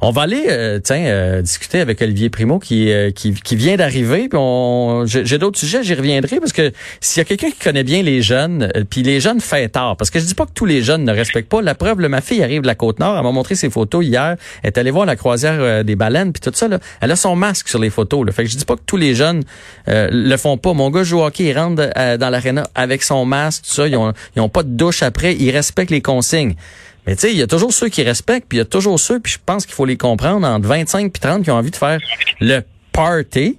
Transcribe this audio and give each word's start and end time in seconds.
On 0.00 0.10
va 0.10 0.22
aller, 0.22 0.46
euh, 0.48 0.78
tiens, 0.78 1.04
euh, 1.06 1.42
discuter 1.42 1.80
avec 1.80 2.00
Olivier 2.00 2.30
Primo 2.30 2.60
qui, 2.60 2.92
euh, 2.92 3.10
qui, 3.10 3.32
vient 3.56 3.76
d'arriver. 3.76 4.28
J'ai 5.06 5.38
d'autres 5.38 5.58
sujets, 5.58 5.82
j'y 5.82 5.94
reviendrai 5.94 6.38
parce 6.38 6.52
que 6.52 6.72
s'il 7.00 7.20
y 7.20 7.22
a 7.22 7.24
quelqu'un 7.24 7.50
qui 7.50 7.58
connaît 7.58 7.82
bien 7.82 8.02
les 8.02 8.22
jeunes, 8.22 8.70
puis 8.90 9.02
les 9.02 9.18
jeunes 9.18 9.40
fait 9.40 9.68
tard, 9.68 9.96
parce 9.96 10.10
que 10.10 10.20
je 10.20 10.24
dis 10.24 10.34
pas 10.34 10.46
que 10.46 10.52
tous 10.54 10.66
les 10.66 10.82
jeunes 10.82 11.04
ne 11.04 11.12
respectent 11.12 11.48
pas. 11.48 11.62
La 11.62 11.74
preuve, 11.74 11.98
ma 11.98 12.20
fille 12.20 12.42
arrive 12.44 12.62
de 12.62 12.66
la 12.68 12.76
côte 12.76 13.00
nord, 13.00 13.16
elle 13.16 13.24
m'a 13.24 13.32
montré 13.32 13.56
ses 13.56 13.70
photos 13.70 14.04
hier. 14.04 14.36
Elle 14.62 14.68
est 14.68 14.78
allée 14.78 14.92
voir 14.92 15.04
la 15.04 15.16
croisière 15.16 15.84
des 15.84 15.96
baleines, 15.96 16.32
puis 16.32 16.40
tout 16.40 16.52
ça. 16.54 16.68
Là, 16.68 16.78
elle 17.00 17.10
a 17.10 17.16
son 17.16 17.34
masque 17.34 17.68
sur 17.68 17.80
les 17.80 17.90
photos. 17.90 18.24
Là. 18.24 18.32
Fait 18.32 18.44
que 18.44 18.50
je 18.50 18.56
dis 18.56 18.64
pas 18.64 18.76
que 18.76 18.82
tous 18.86 18.96
les 18.96 19.14
jeunes 19.14 19.42
le 19.86 20.36
font 20.36 20.58
pas. 20.58 20.74
Mon 20.74 20.90
gars 20.90 21.02
joue 21.02 21.22
hockey, 21.22 21.44
il 21.44 21.58
rentre 21.58 21.88
dans 22.16 22.30
l'aréna 22.30 22.68
avec 22.74 23.02
son 23.02 23.24
masque, 23.24 23.64
tout 23.64 23.72
ça. 23.72 23.88
Ils 23.88 23.96
ont, 23.96 24.12
ils 24.36 24.40
ont 24.40 24.48
pas 24.48 24.62
de 24.62 24.70
douche 24.70 25.02
après, 25.02 25.34
ils 25.34 25.50
respectent 25.50 25.90
les 25.90 26.02
consignes. 26.02 26.54
Mais 27.08 27.14
tu 27.14 27.22
sais, 27.22 27.32
il 27.32 27.38
y 27.38 27.42
a 27.42 27.46
toujours 27.46 27.72
ceux 27.72 27.88
qui 27.88 28.02
respectent, 28.02 28.46
puis 28.50 28.58
il 28.58 28.60
y 28.60 28.62
a 28.62 28.66
toujours 28.66 29.00
ceux, 29.00 29.18
puis 29.18 29.32
je 29.32 29.38
pense 29.42 29.64
qu'il 29.64 29.74
faut 29.74 29.86
les 29.86 29.96
comprendre, 29.96 30.46
entre 30.46 30.68
25 30.68 31.06
et 31.06 31.10
30 31.10 31.42
qui 31.42 31.50
ont 31.50 31.54
envie 31.54 31.70
de 31.70 31.76
faire 31.76 31.98
le 32.38 32.60
party. 32.92 33.56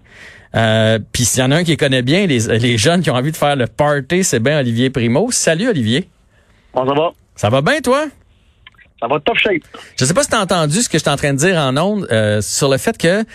Euh, 0.56 1.00
puis 1.12 1.26
s'il 1.26 1.40
y 1.40 1.44
en 1.44 1.50
a 1.50 1.56
un 1.56 1.64
qui 1.64 1.76
connaît 1.76 2.04
bien 2.04 2.28
les, 2.28 2.42
les 2.60 2.78
jeunes 2.78 3.02
qui 3.02 3.10
ont 3.10 3.16
envie 3.16 3.32
de 3.32 3.38
faire 3.38 3.56
le 3.56 3.66
party, 3.66 4.24
c'est 4.24 4.40
bien 4.40 4.60
Olivier 4.60 4.92
Primo. 4.92 5.32
Salut 5.32 5.68
Olivier. 5.68 6.08
Comment 6.72 6.94
ça 6.94 7.02
va? 7.02 7.12
Ça 7.36 7.50
va 7.50 7.62
bien 7.64 7.82
toi? 7.82 8.06
Ça 9.00 9.08
va 9.08 9.20
top 9.20 9.40
shape. 9.40 9.64
Je 9.98 10.06
sais 10.06 10.14
pas 10.14 10.22
si 10.22 10.30
tu 10.30 10.36
as 10.36 10.42
entendu 10.42 10.84
ce 10.84 10.88
que 10.88 11.00
je 11.00 11.02
suis 11.02 11.10
en 11.10 11.18
train 11.18 11.34
de 11.34 11.40
dire 11.40 11.58
en 11.58 11.76
ondes 11.76 12.08
euh, 12.12 12.42
sur 12.42 12.70
le 12.70 12.78
fait 12.78 13.00
que 13.00 13.26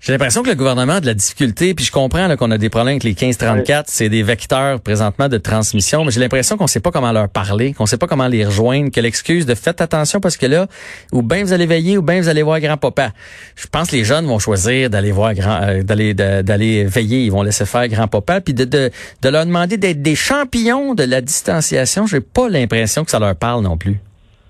j'ai 0.00 0.12
l'impression 0.12 0.42
que 0.44 0.48
le 0.48 0.54
gouvernement 0.54 0.94
a 0.94 1.00
de 1.00 1.06
la 1.06 1.14
difficulté, 1.14 1.74
puis 1.74 1.84
je 1.84 1.90
comprends 1.90 2.34
qu'on 2.36 2.50
a 2.52 2.58
des 2.58 2.70
problèmes 2.70 2.92
avec 2.92 3.04
les 3.04 3.10
1534, 3.10 3.86
c'est 3.88 4.08
des 4.08 4.22
vecteurs 4.22 4.80
présentement 4.80 5.28
de 5.28 5.38
transmission, 5.38 6.04
mais 6.04 6.12
j'ai 6.12 6.20
l'impression 6.20 6.56
qu'on 6.56 6.68
sait 6.68 6.78
pas 6.80 6.92
comment 6.92 7.10
leur 7.10 7.28
parler, 7.28 7.74
qu'on 7.74 7.86
sait 7.86 7.98
pas 7.98 8.06
comment 8.06 8.28
les 8.28 8.44
rejoindre, 8.44 8.92
que 8.92 9.00
l'excuse 9.00 9.44
de 9.44 9.56
faites 9.56 9.80
attention 9.80 10.20
parce 10.20 10.36
que 10.36 10.46
là, 10.46 10.68
ou 11.12 11.22
bien 11.22 11.42
vous 11.42 11.52
allez 11.52 11.66
veiller, 11.66 11.98
ou 11.98 12.02
bien 12.02 12.20
vous 12.20 12.28
allez 12.28 12.42
voir 12.42 12.60
grand-papa. 12.60 13.10
Je 13.56 13.66
pense 13.66 13.90
que 13.90 13.96
les 13.96 14.04
jeunes 14.04 14.26
vont 14.26 14.38
choisir 14.38 14.88
d'aller 14.88 15.10
voir 15.10 15.34
grand, 15.34 15.62
euh, 15.62 15.82
d'aller 15.82 16.14
d'aller 16.14 16.84
veiller, 16.84 17.24
ils 17.24 17.32
vont 17.32 17.42
laisser 17.42 17.66
faire 17.66 17.88
grand-papa, 17.88 18.40
puis 18.40 18.54
de, 18.54 18.64
de, 18.64 18.90
de 19.22 19.28
leur 19.28 19.46
demander 19.46 19.78
d'être 19.78 20.00
des 20.00 20.14
champions 20.14 20.94
de 20.94 21.02
la 21.02 21.20
distanciation. 21.20 22.06
J'ai 22.06 22.20
pas 22.20 22.48
l'impression 22.48 23.04
que 23.04 23.10
ça 23.10 23.18
leur 23.18 23.34
parle 23.34 23.64
non 23.64 23.76
plus. 23.76 23.96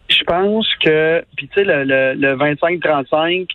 Je 0.08 0.24
pense 0.24 0.66
que, 0.82 1.24
puis 1.36 1.48
tu 1.48 1.60
sais, 1.60 1.64
le, 1.64 1.84
le, 1.84 2.14
le 2.14 2.36
25-35 2.36 3.46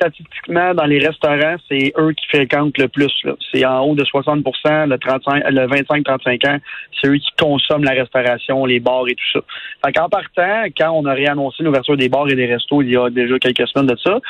statistiquement, 0.00 0.74
dans 0.74 0.86
les 0.86 0.98
restaurants, 0.98 1.56
c'est 1.68 1.92
eux 1.98 2.12
qui 2.12 2.26
fréquentent 2.28 2.78
le 2.78 2.88
plus. 2.88 3.12
C'est 3.52 3.64
en 3.66 3.80
haut 3.80 3.94
de 3.94 4.04
60 4.04 4.44
le 4.44 4.96
35, 4.96 5.44
le 5.50 5.66
25-35 5.66 6.50
ans, 6.50 6.58
c'est 7.00 7.08
eux 7.08 7.16
qui 7.16 7.30
consomment 7.38 7.84
la 7.84 7.92
restauration, 7.92 8.64
les 8.64 8.80
bars 8.80 9.06
et 9.08 9.14
tout 9.14 9.30
ça. 9.32 9.40
Fait 9.84 9.92
qu'en 9.92 10.08
partant, 10.08 10.64
quand 10.76 10.90
on 10.92 11.04
a 11.04 11.12
réannoncé 11.12 11.62
l'ouverture 11.62 11.96
des 11.96 12.08
bars 12.08 12.28
et 12.28 12.34
des 12.34 12.46
restos 12.46 12.82
il 12.82 12.90
y 12.90 12.96
a 12.96 13.10
déjà 13.10 13.38
quelques 13.38 13.68
semaines 13.68 13.88
de 13.88 13.96
ça, 13.96 14.20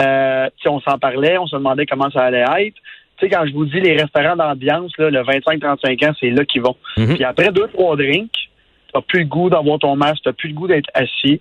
euh, 0.00 0.48
si 0.60 0.68
on 0.68 0.80
s'en 0.80 0.98
parlait, 0.98 1.38
on 1.38 1.46
se 1.46 1.56
demandait 1.56 1.86
comment 1.86 2.10
ça 2.10 2.22
allait 2.24 2.44
être. 2.66 2.76
Tu 3.16 3.26
sais, 3.26 3.28
quand 3.28 3.46
je 3.46 3.52
vous 3.52 3.66
dis 3.66 3.80
les 3.80 3.96
restaurants 3.96 4.36
d'ambiance, 4.36 4.92
le 4.98 5.22
25-35 5.22 6.08
ans, 6.08 6.14
c'est 6.20 6.30
là 6.30 6.44
qu'ils 6.44 6.62
vont. 6.62 6.76
Mm-hmm. 6.96 7.14
Puis 7.14 7.24
après 7.24 7.52
deux, 7.52 7.68
trois 7.68 7.96
drinks, 7.96 8.48
t'as 8.94 9.00
plus 9.02 9.20
le 9.20 9.26
goût 9.26 9.50
d'avoir 9.50 9.78
ton 9.78 9.96
masque, 9.96 10.22
t'as 10.24 10.32
plus 10.32 10.48
le 10.48 10.54
goût 10.54 10.68
d'être 10.68 10.88
assis. 10.94 11.40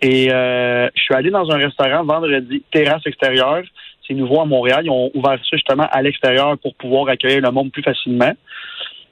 Et 0.00 0.32
euh, 0.32 0.88
je 0.94 1.02
suis 1.02 1.14
allé 1.14 1.30
dans 1.30 1.48
un 1.50 1.58
restaurant 1.58 2.04
vendredi, 2.04 2.62
terrasse 2.72 3.06
extérieure. 3.06 3.62
C'est 4.06 4.14
nouveau 4.14 4.40
à 4.40 4.46
Montréal. 4.46 4.80
Ils 4.84 4.90
ont 4.90 5.10
ouvert 5.14 5.38
ça 5.38 5.56
justement 5.56 5.86
à 5.90 6.02
l'extérieur 6.02 6.58
pour 6.58 6.74
pouvoir 6.74 7.08
accueillir 7.08 7.42
le 7.42 7.50
monde 7.50 7.70
plus 7.70 7.82
facilement. 7.82 8.32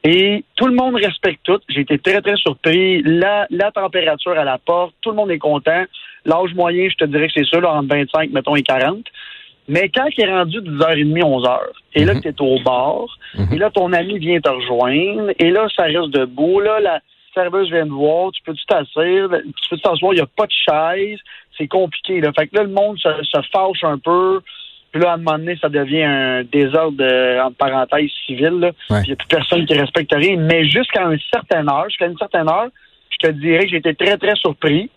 Et 0.04 0.44
tout 0.56 0.66
le 0.66 0.74
monde 0.74 0.96
respecte 0.96 1.40
tout. 1.44 1.60
J'ai 1.68 1.82
été 1.82 1.98
très, 1.98 2.20
très 2.20 2.36
surpris. 2.36 3.02
La, 3.02 3.46
la 3.50 3.70
température 3.70 4.32
à 4.32 4.44
la 4.44 4.58
porte, 4.58 4.94
tout 5.00 5.10
le 5.10 5.16
monde 5.16 5.30
est 5.30 5.38
content. 5.38 5.84
L'âge 6.24 6.54
moyen, 6.54 6.88
je 6.88 6.96
te 6.96 7.04
dirais 7.04 7.28
que 7.28 7.34
c'est 7.36 7.46
ça, 7.46 7.60
là, 7.60 7.72
entre 7.72 7.88
25, 7.88 8.30
mettons, 8.30 8.56
et 8.56 8.62
40. 8.62 9.04
Mais 9.68 9.90
quand 9.94 10.06
il 10.16 10.24
est 10.24 10.32
rendu 10.32 10.58
10h30, 10.58 11.20
11h, 11.20 11.58
et 11.94 12.04
là, 12.04 12.14
mhm. 12.14 12.20
tu 12.20 12.28
es 12.28 12.34
au 12.40 12.58
bar, 12.64 13.06
mhm. 13.36 13.52
et 13.52 13.58
là, 13.58 13.70
ton 13.70 13.92
ami 13.92 14.18
vient 14.18 14.40
te 14.40 14.48
rejoindre, 14.48 15.30
et 15.38 15.50
là, 15.50 15.68
ça 15.76 15.84
reste 15.84 16.10
debout, 16.10 16.60
là, 16.60 16.80
la, 16.80 17.00
serveuse 17.34 17.70
vient 17.70 17.86
te 17.86 17.92
voir, 17.92 18.32
tu 18.32 18.42
peux-tu 18.42 18.64
t'asseoir, 18.66 19.28
tu 19.40 19.68
peux 19.70 19.78
t'asseoir, 19.78 20.12
il 20.12 20.16
n'y 20.16 20.22
a 20.22 20.26
pas 20.26 20.46
de 20.46 20.52
chaise, 20.52 21.18
c'est 21.56 21.68
compliqué. 21.68 22.20
Là. 22.20 22.32
Fait 22.32 22.46
que 22.46 22.56
là, 22.56 22.62
le 22.62 22.70
monde 22.70 22.98
se, 22.98 23.40
fâche 23.52 23.84
un 23.84 23.98
peu. 23.98 24.40
Puis 24.90 25.00
là, 25.00 25.12
à 25.12 25.14
un 25.14 25.16
moment 25.18 25.38
donné, 25.38 25.56
ça 25.56 25.68
devient 25.68 26.02
un 26.02 26.44
désordre, 26.44 27.02
entre 27.42 27.56
parenthèses, 27.56 28.10
civil. 28.26 28.72
Il 28.90 28.96
n'y 28.96 29.12
a 29.12 29.16
plus 29.16 29.28
personne 29.28 29.64
qui 29.64 29.74
respecte 29.74 30.12
rien. 30.12 30.36
Mais 30.36 30.66
jusqu'à 30.66 31.04
une 31.04 31.18
certaine 31.32 31.68
heure, 31.68 31.88
jusqu'à 31.88 32.06
une 32.06 32.18
certaine 32.18 32.48
heure, 32.48 32.68
je 33.10 33.28
te 33.28 33.32
dirais 33.32 33.64
que 33.64 33.68
j'ai 33.68 33.76
été 33.76 33.94
très, 33.94 34.18
très 34.18 34.36
surpris. 34.36 34.90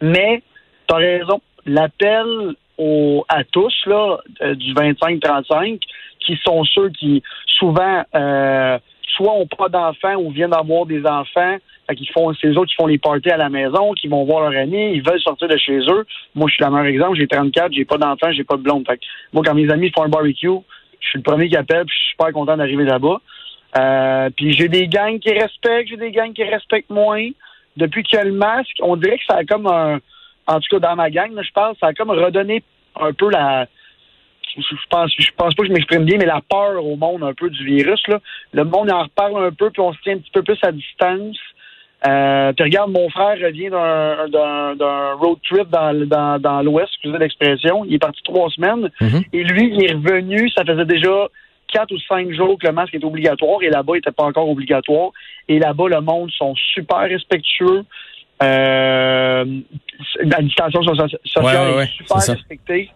Mais, 0.00 0.42
tu 0.88 0.94
as 0.94 0.98
raison. 0.98 1.40
L'appel 1.66 2.54
à 3.28 3.44
tous, 3.44 3.74
là, 3.86 4.18
euh, 4.42 4.54
du 4.54 4.72
25-35, 4.74 5.80
qui 6.20 6.38
sont 6.44 6.64
ceux 6.64 6.90
qui, 6.90 7.22
souvent, 7.46 8.04
euh, 8.14 8.78
soit 9.08 9.32
ont 9.32 9.46
pas 9.46 9.68
d'enfants 9.68 10.16
ou 10.16 10.30
viennent 10.30 10.50
d'avoir 10.50 10.86
des 10.86 11.04
enfants, 11.06 11.56
font, 12.12 12.32
c'est 12.34 12.48
eux 12.48 12.58
autres 12.58 12.70
qui 12.70 12.76
font 12.76 12.86
les 12.86 12.98
parties 12.98 13.30
à 13.30 13.36
la 13.36 13.48
maison, 13.48 13.92
qui 13.92 14.08
vont 14.08 14.24
voir 14.24 14.48
leur 14.48 14.62
amis, 14.62 14.92
ils 14.94 15.02
veulent 15.02 15.20
sortir 15.20 15.48
de 15.48 15.56
chez 15.56 15.78
eux. 15.78 16.06
Moi, 16.34 16.48
je 16.48 16.54
suis 16.54 16.64
le 16.64 16.70
meilleur 16.70 16.86
exemple, 16.86 17.16
j'ai 17.16 17.26
34, 17.26 17.72
j'ai 17.72 17.84
pas 17.84 17.98
d'enfants, 17.98 18.32
j'ai 18.32 18.44
pas 18.44 18.56
de 18.56 18.62
blonde. 18.62 18.86
Fait 18.86 19.00
moi, 19.32 19.42
quand 19.44 19.54
mes 19.54 19.70
amis 19.70 19.90
font 19.90 20.04
un 20.04 20.08
barbecue, 20.08 20.48
je 21.00 21.08
suis 21.08 21.18
le 21.18 21.22
premier 21.22 21.48
qui 21.48 21.56
appelle, 21.56 21.84
puis 21.86 21.94
je 21.94 22.02
suis 22.02 22.10
super 22.10 22.32
content 22.32 22.56
d'arriver 22.56 22.84
là-bas. 22.84 23.20
Euh, 23.78 24.30
puis 24.36 24.52
j'ai 24.52 24.68
des 24.68 24.88
gangs 24.88 25.18
qui 25.18 25.32
respectent, 25.32 25.88
j'ai 25.88 25.96
des 25.96 26.10
gangs 26.10 26.32
qui 26.32 26.44
respectent 26.44 26.90
moins. 26.90 27.28
Depuis 27.76 28.02
qu'il 28.02 28.18
y 28.18 28.20
a 28.20 28.24
le 28.24 28.32
masque, 28.32 28.76
on 28.82 28.96
dirait 28.96 29.16
que 29.16 29.24
ça 29.28 29.36
a 29.38 29.44
comme 29.44 29.66
un, 29.66 30.00
en 30.46 30.60
tout 30.60 30.68
cas 30.70 30.78
dans 30.80 30.96
ma 30.96 31.10
gang, 31.10 31.30
je 31.40 31.50
pense, 31.52 31.76
ça 31.78 31.88
a 31.88 31.94
comme 31.94 32.10
redonné 32.10 32.62
un 33.00 33.12
peu 33.12 33.30
la, 33.30 33.66
je 34.56 34.86
pense, 34.88 35.12
je 35.18 35.30
pense 35.36 35.54
pas 35.54 35.62
que 35.62 35.68
je 35.68 35.72
m'exprime 35.72 36.04
bien, 36.04 36.18
mais 36.18 36.26
la 36.26 36.40
peur 36.48 36.84
au 36.84 36.96
monde 36.96 37.22
un 37.22 37.34
peu 37.34 37.50
du 37.50 37.64
virus. 37.64 38.00
Là. 38.08 38.18
Le 38.52 38.64
monde 38.64 38.90
en 38.90 39.04
reparle 39.04 39.44
un 39.44 39.52
peu, 39.52 39.70
puis 39.70 39.80
on 39.80 39.92
se 39.92 40.00
tient 40.02 40.14
un 40.14 40.18
petit 40.18 40.30
peu 40.32 40.42
plus 40.42 40.58
à 40.62 40.72
distance. 40.72 41.36
Euh, 42.06 42.52
puis 42.54 42.64
regarde, 42.64 42.90
mon 42.90 43.10
frère 43.10 43.36
revient 43.38 43.68
d'un 43.68 45.12
road 45.14 45.38
trip 45.48 45.68
dans, 45.68 45.92
dans, 46.06 46.40
dans 46.40 46.62
l'Ouest, 46.62 46.88
excusez 46.94 47.18
l'expression. 47.18 47.84
Il 47.84 47.94
est 47.94 47.98
parti 47.98 48.22
trois 48.22 48.48
semaines. 48.50 48.90
Mm-hmm. 49.00 49.24
Et 49.32 49.44
lui, 49.44 49.74
il 49.74 49.84
est 49.84 49.92
revenu, 49.92 50.48
ça 50.50 50.64
faisait 50.64 50.86
déjà 50.86 51.28
quatre 51.68 51.92
ou 51.92 51.98
cinq 52.08 52.32
jours 52.32 52.58
que 52.58 52.66
le 52.66 52.72
masque 52.72 52.94
est 52.94 53.04
obligatoire. 53.04 53.62
Et 53.62 53.68
là-bas, 53.68 53.92
il 53.94 53.98
n'était 53.98 54.12
pas 54.12 54.24
encore 54.24 54.48
obligatoire. 54.48 55.10
Et 55.48 55.58
là-bas, 55.58 55.88
le 55.88 56.00
monde 56.00 56.30
sont 56.32 56.54
super 56.74 57.00
respectueux. 57.00 57.84
Euh, 58.42 59.44
la 60.22 60.40
distanciation 60.40 60.94
sociale 60.94 61.10
est 61.82 61.86
super 61.86 62.16
respectée. 62.16 62.90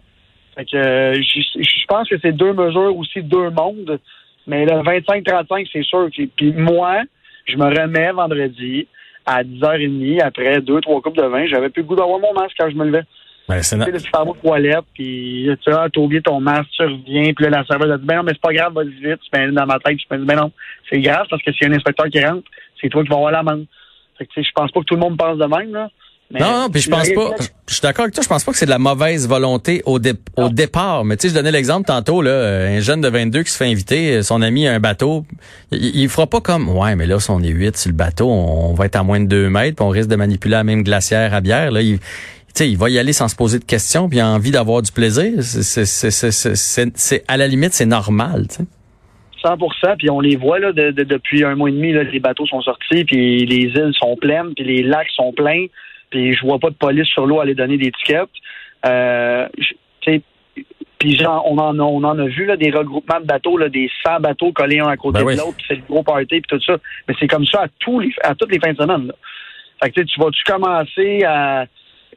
Fait 0.55 0.65
que 0.65 0.77
euh, 0.77 1.13
je 1.21 1.85
pense 1.87 2.07
que 2.07 2.15
c'est 2.21 2.31
deux 2.31 2.53
mesures 2.53 2.95
aussi, 2.95 3.21
deux 3.21 3.49
mondes. 3.49 3.99
Mais 4.47 4.65
le 4.65 4.81
25-35, 4.81 5.67
c'est 5.71 5.83
sûr. 5.83 6.07
Puis 6.11 6.53
moi, 6.53 7.01
je 7.45 7.57
me 7.57 7.65
remets 7.65 8.11
vendredi 8.11 8.87
à 9.25 9.43
10h30 9.43 10.21
après 10.21 10.61
deux, 10.61 10.79
trois 10.81 11.01
coupes 11.01 11.17
de 11.17 11.23
vin. 11.23 11.45
J'avais 11.47 11.69
plus 11.69 11.81
le 11.81 11.87
goût 11.87 11.95
d'avoir 11.95 12.19
mon 12.19 12.33
masque 12.33 12.55
quand 12.57 12.69
je 12.69 12.75
me 12.75 12.85
levais. 12.85 13.03
Ben, 13.47 13.61
c'est 13.61 13.77
tu 13.77 13.85
sais, 13.85 13.99
fais 13.99 14.41
toilette, 14.41 14.85
puis 14.95 15.47
tu 15.63 15.71
as 15.71 15.87
oublié 15.97 16.19
ton 16.19 16.39
masque, 16.39 16.69
tu 16.75 16.81
reviens, 16.81 17.31
puis 17.31 17.45
là, 17.45 17.51
la 17.51 17.65
serveuse 17.65 17.91
a 17.91 17.97
dit, 17.99 18.05
ben 18.05 18.15
non, 18.15 18.23
mais 18.23 18.31
c'est 18.31 18.41
pas 18.41 18.53
grave, 18.53 18.73
vas-y 18.73 18.89
vite. 18.89 19.19
Tu 19.21 19.39
mets 19.39 19.51
dans 19.51 19.67
ma 19.67 19.77
tête, 19.77 19.99
je 19.99 20.15
me 20.15 20.19
dis, 20.19 20.25
ben 20.25 20.35
non, 20.35 20.51
c'est 20.89 20.99
grave 20.99 21.27
parce 21.29 21.43
que 21.43 21.51
s'il 21.51 21.67
y 21.67 21.69
a 21.69 21.73
un 21.73 21.77
inspecteur 21.77 22.07
qui 22.07 22.25
rentre, 22.25 22.43
c'est 22.81 22.89
toi 22.89 23.03
qui 23.03 23.09
vas 23.09 23.17
avoir 23.17 23.31
la 23.31 23.43
main. 23.43 23.61
Fait 24.17 24.25
que, 24.25 24.33
tu 24.33 24.41
sais, 24.41 24.47
je 24.47 24.51
pense 24.51 24.71
pas 24.71 24.79
que 24.79 24.85
tout 24.85 24.95
le 24.95 25.01
monde 25.01 25.17
pense 25.17 25.37
de 25.37 25.45
même, 25.45 25.73
là 25.73 25.89
non, 26.31 26.61
non, 26.61 26.69
puis 26.69 26.81
je 26.81 26.89
pense 26.89 27.09
pas. 27.11 27.35
Je 27.67 27.73
suis 27.73 27.81
d'accord 27.81 28.03
avec 28.03 28.15
toi. 28.15 28.23
Je 28.23 28.27
pense 28.27 28.43
pas 28.43 28.51
que 28.51 28.57
c'est 28.57 28.65
de 28.65 28.71
la 28.71 28.79
mauvaise 28.79 29.27
volonté 29.27 29.83
au, 29.85 29.99
au 30.37 30.49
départ. 30.49 31.05
Mais 31.05 31.17
tu 31.17 31.27
sais, 31.27 31.33
je 31.33 31.39
donnais 31.39 31.51
l'exemple 31.51 31.85
tantôt 31.85 32.21
là, 32.21 32.67
un 32.67 32.79
jeune 32.79 33.01
de 33.01 33.07
22 33.07 33.43
qui 33.43 33.51
se 33.51 33.57
fait 33.57 33.69
inviter, 33.69 34.23
son 34.23 34.41
ami 34.41 34.67
a 34.67 34.73
un 34.73 34.79
bateau. 34.79 35.25
Il, 35.71 35.95
il 35.95 36.09
fera 36.09 36.27
pas 36.27 36.41
comme, 36.41 36.67
ouais, 36.69 36.95
mais 36.95 37.05
là, 37.05 37.19
si 37.19 37.29
on 37.29 37.41
est 37.41 37.49
8 37.49 37.77
sur 37.77 37.89
le 37.89 37.95
bateau, 37.95 38.27
on, 38.29 38.73
va 38.73 38.87
être 38.87 38.95
à 38.95 39.03
moins 39.03 39.19
de 39.19 39.27
2 39.27 39.49
mètres, 39.49 39.75
puis 39.77 39.85
on 39.85 39.89
risque 39.89 40.09
de 40.09 40.15
manipuler 40.15 40.53
la 40.53 40.63
même 40.63 40.83
glacière 40.83 41.33
à 41.33 41.41
bière. 41.41 41.71
Là, 41.71 41.81
il, 41.81 41.99
sais, 42.55 42.69
il 42.69 42.77
va 42.77 42.89
y 42.89 42.97
aller 42.97 43.13
sans 43.13 43.27
se 43.27 43.35
poser 43.35 43.59
de 43.59 43.65
questions, 43.65 44.09
puis 44.09 44.17
il 44.17 44.21
a 44.21 44.27
envie 44.27 44.51
d'avoir 44.51 44.81
du 44.81 44.91
plaisir. 44.91 45.33
C'est 45.41 47.23
à 47.27 47.37
la 47.37 47.47
limite, 47.47 47.73
c'est 47.73 47.85
normal. 47.85 48.47
sais. 48.49 48.63
100 49.41 49.57
puis 49.99 50.09
on 50.09 50.19
les 50.19 50.37
voit 50.37 50.57
là 50.57 50.71
depuis 50.73 51.43
un 51.43 51.53
mois 51.55 51.69
et 51.69 51.73
demi, 51.73 51.93
là, 51.93 52.01
les 52.01 52.19
bateaux 52.19 52.47
sont 52.47 52.61
sortis, 52.61 53.05
puis 53.05 53.45
les 53.45 53.67
îles 53.75 53.93
sont 53.99 54.15
pleines, 54.15 54.55
puis 54.55 54.65
les 54.65 54.81
lacs 54.81 55.11
sont 55.15 55.33
pleins 55.33 55.67
puis 56.15 56.33
je 56.33 56.45
vois 56.45 56.59
pas 56.59 56.69
de 56.69 56.75
police 56.75 57.07
sur 57.07 57.25
l'eau 57.25 57.41
aller 57.41 57.55
donner 57.55 57.77
des 57.77 57.91
tickets. 57.91 58.29
Euh, 58.85 59.47
puis 60.97 61.19
on 61.27 61.57
en 61.57 61.77
a, 61.77 61.83
on 61.83 62.03
en 62.03 62.17
a 62.17 62.25
vu 62.25 62.45
là, 62.45 62.55
des 62.55 62.71
regroupements 62.71 63.19
de 63.19 63.25
bateaux, 63.25 63.57
là, 63.57 63.67
des 63.67 63.91
100 64.05 64.21
bateaux 64.21 64.53
collés 64.53 64.79
un 64.79 64.87
à 64.87 64.95
côté 64.95 65.23
ben 65.23 65.35
de 65.35 65.39
l'autre, 65.39 65.57
puis 65.57 65.65
c'est 65.67 65.75
le 65.75 65.81
gros 65.81 66.03
party 66.03 66.25
puis 66.39 66.43
tout 66.47 66.61
ça. 66.61 66.77
Mais 67.07 67.15
c'est 67.19 67.27
comme 67.27 67.45
ça 67.45 67.63
à 67.63 67.67
tous 67.79 67.99
les 67.99 68.13
à 68.23 68.33
toutes 68.33 68.51
les 68.51 68.59
fins 68.59 68.71
de 68.71 68.77
semaine. 68.77 69.07
Là. 69.07 69.13
Fait 69.83 69.91
que 69.91 70.01
tu 70.01 70.19
vas-tu 70.19 70.41
commencer 70.45 71.23
à 71.25 71.65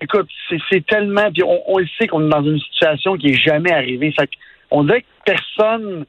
écoute, 0.01 0.29
c'est 0.71 0.87
tellement 0.87 1.31
puis 1.33 1.43
on, 1.43 1.61
on 1.67 1.79
le 1.79 1.89
sait 1.99 2.07
qu'on 2.07 2.25
est 2.25 2.31
dans 2.31 2.45
une 2.45 2.61
situation 2.61 3.17
qui 3.17 3.31
est 3.31 3.43
jamais 3.43 3.73
arrivée. 3.73 4.13
Fait 4.13 4.31
on 4.71 4.85
dirait 4.85 5.03
que 5.03 5.07
personne 5.25 6.07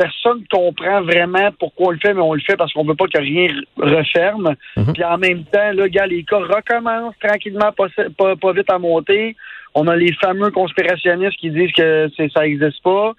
personne 0.00 0.44
comprend 0.50 1.02
vraiment 1.02 1.50
pourquoi 1.58 1.88
on 1.88 1.90
le 1.90 1.98
fait, 1.98 2.14
mais 2.14 2.22
on 2.22 2.32
le 2.32 2.40
fait 2.40 2.56
parce 2.56 2.72
qu'on 2.72 2.84
veut 2.84 2.94
pas 2.94 3.06
que 3.06 3.18
rien 3.18 3.48
referme. 3.76 4.54
Mhm. 4.76 4.92
Puis 4.94 5.04
en 5.04 5.18
même 5.18 5.44
temps, 5.44 5.72
là, 5.74 5.88
gars, 5.88 6.06
les 6.06 6.24
cas 6.24 6.38
recommencent 6.38 7.18
tranquillement, 7.22 7.70
pas, 7.72 7.88
pas, 8.36 8.52
vite 8.52 8.70
à 8.70 8.78
monter. 8.78 9.36
On 9.74 9.86
a 9.88 9.96
les 9.96 10.12
fameux 10.14 10.50
conspirationnistes 10.50 11.36
qui 11.36 11.50
disent 11.50 11.72
que 11.72 12.08
ça 12.32 12.40
n'existe 12.40 12.82
pas. 12.82 13.12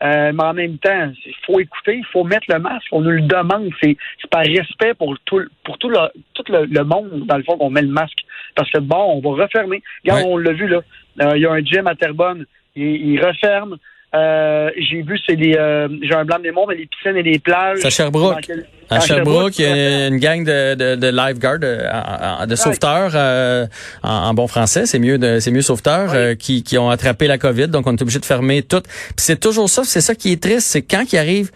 Euh, 0.00 0.30
mais 0.32 0.44
en 0.44 0.54
même 0.54 0.78
temps, 0.78 1.10
il 1.26 1.34
faut 1.44 1.58
écouter, 1.58 1.96
il 1.96 2.06
faut 2.12 2.22
mettre 2.22 2.46
le 2.48 2.60
masque. 2.60 2.86
On 2.92 3.00
nous 3.00 3.10
le 3.10 3.22
demande. 3.22 3.68
C'est 3.82 3.96
par 4.30 4.44
respect 4.44 4.94
pour 4.94 5.18
tout, 5.24 5.42
pour 5.64 5.76
tout, 5.78 5.88
le, 5.88 5.98
tout 6.34 6.44
le, 6.48 6.84
monde, 6.84 7.26
dans 7.26 7.36
le 7.36 7.42
fond, 7.42 7.58
qu'on 7.58 7.70
met 7.70 7.82
le 7.82 7.88
masque. 7.88 8.20
Parce 8.54 8.70
que 8.70 8.78
bon, 8.78 9.20
on 9.20 9.20
va 9.20 9.42
refermer. 9.42 9.82
Regarde, 10.04 10.24
on 10.24 10.36
l'a 10.36 10.52
vu 10.52 10.68
là. 10.68 10.82
Euh, 11.22 11.32
il 11.34 11.42
y 11.42 11.46
a 11.46 11.50
un 11.50 11.64
gym 11.64 11.88
à 11.88 11.96
Terrebonne. 11.96 12.46
Il, 12.76 12.84
il 12.84 13.24
referme. 13.24 13.76
Euh, 14.14 14.70
j'ai 14.78 15.02
vu, 15.02 15.18
c'est 15.26 15.36
des, 15.36 15.54
euh, 15.54 15.88
j'ai 16.02 16.14
un 16.14 16.24
blanc 16.24 16.38
de 16.38 16.44
mémoire, 16.44 16.66
mais 16.66 16.76
les 16.76 16.86
piscines 16.86 17.16
et 17.16 17.22
les 17.22 17.38
plages. 17.38 17.84
À 17.84 17.90
Sherbrooke. 17.90 18.50
À 18.88 19.00
Sherbrooke, 19.00 19.58
il 19.58 19.66
y 19.66 19.68
a 19.68 20.06
une 20.06 20.16
gang 20.16 20.42
de, 20.44 20.74
de, 20.74 20.94
de 20.94 21.08
lifeguards, 21.08 21.58
de, 21.58 22.46
de 22.46 22.56
sauveteurs 22.56 23.12
euh, 23.14 23.66
en, 24.02 24.32
bon 24.32 24.46
français, 24.46 24.86
c'est 24.86 24.98
mieux, 24.98 25.18
de, 25.18 25.40
c'est 25.40 25.50
mieux 25.50 25.60
sauveteurs 25.60 26.36
qui, 26.38 26.62
qui 26.62 26.78
ont 26.78 26.88
attrapé 26.88 27.26
la 27.26 27.36
COVID, 27.36 27.68
donc 27.68 27.86
on 27.86 27.94
est 27.94 28.00
obligé 28.00 28.18
de 28.18 28.24
fermer 28.24 28.62
tout. 28.62 28.80
Puis 28.80 29.16
c'est 29.18 29.38
toujours 29.38 29.68
ça, 29.68 29.84
c'est 29.84 30.00
ça 30.00 30.14
qui 30.14 30.32
est 30.32 30.42
triste, 30.42 30.68
c'est 30.68 30.82
quand 30.82 31.04
il 31.12 31.18
arrive 31.18 31.50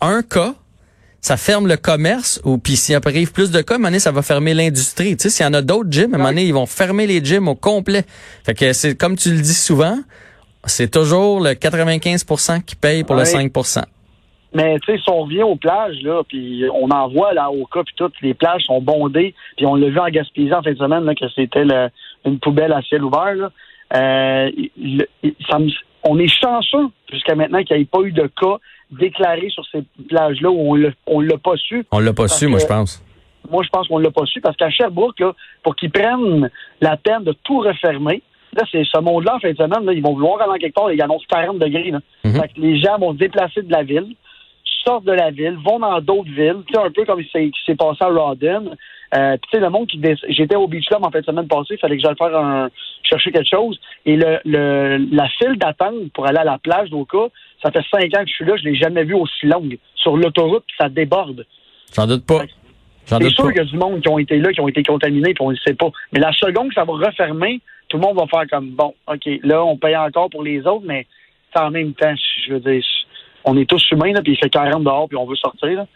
un 0.00 0.22
cas, 0.22 0.54
ça 1.20 1.36
ferme 1.36 1.68
le 1.68 1.76
commerce 1.76 2.40
ou 2.44 2.58
puis 2.58 2.76
s'il 2.76 2.96
arrive 2.96 3.30
plus 3.30 3.52
de 3.52 3.62
cas, 3.62 3.74
à 3.74 3.76
un 3.76 3.78
moment 3.78 3.88
donné, 3.88 4.00
ça 4.00 4.10
va 4.10 4.22
fermer 4.22 4.52
l'industrie. 4.52 5.16
Tu 5.16 5.22
sais, 5.22 5.30
s'il 5.30 5.46
y 5.46 5.48
en 5.48 5.54
a 5.54 5.62
d'autres 5.62 5.90
gyms, 5.90 6.12
à 6.12 6.16
un 6.16 6.18
moment 6.18 6.30
donné, 6.30 6.44
ils 6.44 6.52
vont 6.52 6.66
fermer 6.66 7.06
les 7.06 7.24
gyms 7.24 7.48
au 7.48 7.54
complet. 7.54 8.04
Fait 8.44 8.52
que 8.52 8.72
c'est 8.72 8.94
comme 8.94 9.16
tu 9.16 9.30
le 9.30 9.40
dis 9.40 9.54
souvent, 9.54 9.96
c'est 10.66 10.90
toujours 10.90 11.40
le 11.40 11.50
95% 11.50 12.62
qui 12.64 12.76
paye 12.76 13.04
pour 13.04 13.16
le 13.16 13.22
5% 13.22 13.84
mais 14.54 14.78
tu 14.78 14.92
sais, 14.92 14.98
si 14.98 15.10
on 15.10 15.24
revient 15.24 15.42
aux 15.42 15.56
plages, 15.56 16.00
là, 16.02 16.22
puis 16.28 16.64
on 16.72 16.88
en 16.90 17.08
voit 17.08 17.34
là 17.34 17.50
au 17.50 17.66
cas, 17.66 17.82
puis 17.82 17.94
toutes 17.96 18.14
les 18.22 18.34
plages 18.34 18.62
sont 18.62 18.80
bondées, 18.80 19.34
puis 19.56 19.66
on 19.66 19.74
l'a 19.74 19.88
vu 19.88 19.98
en 19.98 20.08
Gaspésie 20.08 20.54
en 20.54 20.62
fin 20.62 20.72
de 20.72 20.78
semaine 20.78 21.04
là, 21.04 21.14
que 21.14 21.28
c'était 21.34 21.64
une 22.24 22.38
poubelle 22.38 22.72
à 22.72 22.80
ciel 22.82 23.02
ouvert. 23.02 23.34
Là. 23.34 23.50
Euh, 23.96 24.50
on 26.04 26.18
est 26.18 26.28
chanceux 26.28 26.88
jusqu'à 27.10 27.34
maintenant 27.34 27.62
qu'il 27.64 27.76
n'y 27.76 27.82
ait 27.82 27.86
pas 27.86 28.00
eu 28.02 28.12
de 28.12 28.28
cas 28.40 28.58
déclarés 28.92 29.50
sur 29.50 29.64
ces 29.72 29.82
plages-là 30.08 30.50
où 30.50 30.76
on 31.06 31.20
ne 31.20 31.28
l'a 31.28 31.38
pas 31.38 31.56
su. 31.56 31.84
On 31.90 31.98
l'a 31.98 32.12
pas 32.12 32.28
su, 32.28 32.46
moi 32.46 32.60
je 32.60 32.66
pense. 32.66 33.02
Moi 33.50 33.62
je 33.64 33.68
pense 33.70 33.88
qu'on 33.88 33.98
l'a 33.98 34.10
pas 34.12 34.24
su 34.24 34.40
parce 34.40 34.56
qu'à 34.56 34.70
Sherbrooke, 34.70 35.18
là, 35.18 35.32
pour 35.64 35.74
qu'ils 35.74 35.90
prennent 35.90 36.48
la 36.80 36.96
peine 36.96 37.24
de 37.24 37.34
tout 37.42 37.58
refermer, 37.58 38.22
Là, 38.56 38.62
c'est 38.70 38.84
ce 38.84 39.00
monde-là, 39.00 39.36
en 39.36 39.38
fin 39.40 39.50
de 39.50 39.56
semaine, 39.56 39.84
là, 39.84 39.92
ils 39.92 40.02
vont 40.02 40.14
vouloir 40.14 40.40
aller 40.42 40.52
en 40.52 40.56
quelque 40.56 40.74
part, 40.74 40.92
ils 40.92 41.02
annoncent 41.02 41.24
40 41.28 41.58
degrés. 41.58 41.90
Là. 41.90 42.00
Mhm. 42.24 42.32
fait 42.32 42.48
que 42.48 42.60
les 42.60 42.78
gens 42.78 42.98
vont 42.98 43.12
se 43.12 43.18
déplacer 43.18 43.62
de 43.62 43.72
la 43.72 43.82
ville, 43.82 44.14
sortent 44.84 45.04
de 45.04 45.12
la 45.12 45.30
ville, 45.30 45.56
vont 45.64 45.78
dans 45.78 46.00
d'autres 46.00 46.30
villes, 46.30 46.62
un 46.76 46.90
peu 46.90 47.04
comme 47.04 47.22
ce 47.22 47.38
qui 47.38 47.64
s'est 47.66 47.74
passé 47.74 47.98
à 48.02 48.08
Rawdon. 48.08 48.76
Euh, 49.16 49.36
tu 49.42 49.50
sais, 49.50 49.60
le 49.60 49.70
monde 49.70 49.86
qui 49.86 50.00
j'étais 50.28 50.56
au 50.56 50.66
Beach 50.66 50.86
Club 50.86 51.04
en 51.04 51.10
fin 51.10 51.20
de 51.20 51.24
semaine 51.24 51.46
passée, 51.46 51.74
il 51.74 51.78
fallait 51.78 51.96
que 51.96 52.02
j'aille 52.02 52.16
faire 52.16 52.36
un 52.36 52.68
chercher 53.04 53.32
quelque 53.32 53.48
chose. 53.48 53.78
Et 54.06 54.16
le, 54.16 54.40
le 54.44 54.98
la 55.12 55.28
file 55.28 55.56
d'attente 55.56 56.10
pour 56.12 56.26
aller 56.26 56.38
à 56.38 56.44
la 56.44 56.58
plage 56.58 56.90
d'Oka, 56.90 57.28
ça 57.62 57.70
fait 57.70 57.84
cinq 57.90 58.14
ans 58.16 58.24
que 58.24 58.28
je 58.28 58.34
suis 58.34 58.44
là, 58.44 58.56
je 58.56 58.64
l'ai 58.64 58.74
jamais 58.74 59.04
vu 59.04 59.14
aussi 59.14 59.46
longue. 59.46 59.78
Sur 59.94 60.16
l'autoroute, 60.16 60.64
ça 60.78 60.88
déborde. 60.88 61.46
J'en 61.94 62.06
doute 62.06 62.26
pas. 62.26 62.42
C'est 63.06 63.30
sûr 63.30 63.48
qu'il 63.48 63.56
y 63.56 63.60
a 63.60 63.64
du 63.64 63.76
monde 63.76 64.00
qui 64.00 64.08
ont 64.08 64.18
été 64.18 64.38
là, 64.38 64.52
qui 64.52 64.60
ont 64.60 64.68
été 64.68 64.82
contaminés, 64.82 65.34
puis 65.34 65.44
on 65.44 65.50
ne 65.50 65.56
sait 65.56 65.74
pas. 65.74 65.90
Mais 66.12 66.20
la 66.20 66.32
seconde 66.32 66.68
que 66.68 66.74
ça 66.74 66.84
va 66.84 66.94
refermer, 66.94 67.60
tout 67.88 67.96
le 67.98 68.02
monde 68.02 68.16
va 68.16 68.26
faire 68.26 68.48
comme 68.50 68.70
bon, 68.70 68.94
OK, 69.06 69.28
là, 69.42 69.64
on 69.64 69.76
paye 69.76 69.96
encore 69.96 70.30
pour 70.30 70.42
les 70.42 70.60
autres, 70.66 70.84
mais 70.86 71.06
en 71.54 71.70
même 71.70 71.94
temps, 71.94 72.14
je 72.46 72.54
veux 72.54 72.60
dire, 72.60 72.82
on 73.44 73.56
est 73.56 73.68
tous 73.68 73.82
humains, 73.90 74.12
là, 74.12 74.22
puis 74.22 74.32
il 74.32 74.38
fait 74.38 74.50
40 74.50 74.82
dehors, 74.82 75.08
puis 75.08 75.16
on 75.16 75.26
veut 75.26 75.36
sortir. 75.36 75.70
Là. 75.70 75.86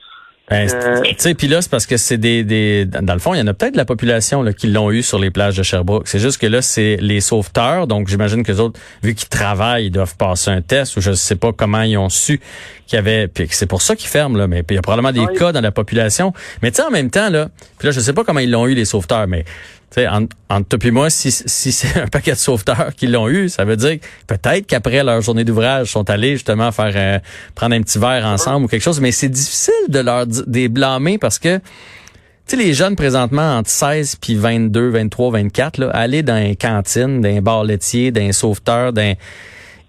Ben, 0.51 0.67
euh, 0.73 1.03
tu 1.03 1.15
sais, 1.19 1.35
puis 1.35 1.47
là, 1.47 1.61
c'est 1.61 1.71
parce 1.71 1.85
que 1.85 1.99
c'est 1.99 2.17
des, 2.17 2.43
des, 2.43 2.87
dans 2.87 3.13
le 3.13 3.19
fond, 3.19 3.35
il 3.35 3.39
y 3.39 3.41
en 3.43 3.47
a 3.47 3.53
peut-être 3.53 3.75
de 3.75 3.79
la 3.79 3.85
population 3.85 4.43
là, 4.43 4.55
qui 4.55 4.67
l'ont 4.67 4.91
eu 4.91 5.03
sur 5.03 5.19
les 5.19 5.31
plages 5.31 5.59
de 5.59 5.63
Sherbrooke. 5.63 6.09
C'est 6.09 6.19
juste 6.19 6.39
que 6.39 6.47
là, 6.47 6.63
c'est 6.63 6.97
les 7.01 7.21
sauveteurs, 7.21 7.87
donc 7.87 8.09
j'imagine 8.09 8.43
que 8.43 8.53
les 8.53 8.61
autres, 8.61 8.81
vu 9.03 9.15
qu'ils 9.15 9.29
travaillent, 9.29 9.87
ils 9.87 9.91
doivent 9.91 10.17
passer 10.17 10.51
un 10.51 10.63
test 10.63 10.97
ou 10.97 11.03
je 11.03 11.11
ne 11.11 11.15
sais 11.17 11.37
pas 11.37 11.53
comment 11.53 11.83
ils 11.83 11.99
ont 11.99 12.09
su 12.09 12.41
qu'il 12.87 12.97
y 12.97 12.99
avait, 12.99 13.29
puis 13.29 13.47
c'est 13.51 13.67
pour 13.67 13.83
ça 13.83 13.95
qu'ils 13.95 14.09
ferment 14.09 14.39
là. 14.39 14.47
Mais 14.47 14.65
il 14.71 14.75
y 14.75 14.79
a 14.79 14.83
probablement 14.83 15.13
des 15.13 15.35
cas 15.35 15.53
dans 15.53 15.61
la 15.61 15.71
population. 15.73 16.33
Mais 16.63 16.71
tu 16.71 16.77
sais, 16.77 16.83
en 16.83 16.91
même 16.91 17.11
temps 17.11 17.29
là, 17.29 17.49
puis 17.79 17.87
là, 17.87 17.93
je 17.93 18.01
sais 18.01 18.15
pas 18.15 18.25
comment 18.25 18.41
ils 18.41 18.51
l'ont 18.51 18.67
eu 18.67 18.75
les 18.75 18.87
sauveteurs, 18.87 19.27
mais 19.27 19.45
sais, 19.91 20.09
entre, 20.09 20.37
entre 20.49 20.69
toi 20.69 20.89
et 20.89 20.91
moi, 20.91 21.11
si, 21.11 21.31
si 21.31 21.73
c'est 21.73 22.01
un 22.01 22.07
paquet 22.07 22.33
de 22.33 22.37
sauveteurs 22.37 22.95
qui 22.97 23.07
l'ont 23.07 23.29
eu, 23.29 23.49
ça 23.49 23.65
veut 23.65 23.77
dire 23.77 23.99
peut-être 24.27 24.67
qu'après 24.67 25.03
leur 25.03 25.21
journée 25.21 25.45
d'ouvrage, 25.45 25.91
sont 25.91 26.09
allés 26.11 26.33
justement 26.33 26.73
faire 26.73 26.93
euh, 26.95 27.19
prendre 27.55 27.75
un 27.75 27.83
petit 27.83 27.99
verre 27.99 28.27
ensemble 28.27 28.67
ou 28.67 28.69
quelque 28.69 28.83
chose. 28.83 29.01
Mais 29.01 29.13
c'est 29.13 29.29
difficile 29.29 29.75
de 29.89 29.99
leur 29.99 30.27
des 30.27 30.69
blâmer 30.69 31.19
parce 31.19 31.39
que 31.39 31.59
tu 31.59 32.57
sais, 32.57 32.63
les 32.63 32.73
jeunes 32.73 32.97
présentement 32.97 33.59
entre 33.59 33.69
16 33.69 34.17
puis 34.17 34.35
22, 34.35 34.89
23, 34.89 35.33
24, 35.33 35.79
là, 35.79 35.91
aller 35.91 36.23
dans 36.23 36.43
une 36.43 36.57
cantine, 36.57 37.21
dans 37.21 37.29
un 37.29 37.43
bar 37.43 37.65
laitier, 37.65 38.11
dans 38.11 38.23
un 38.23 38.33
sauveteur, 38.33 38.95
dans 38.95 39.15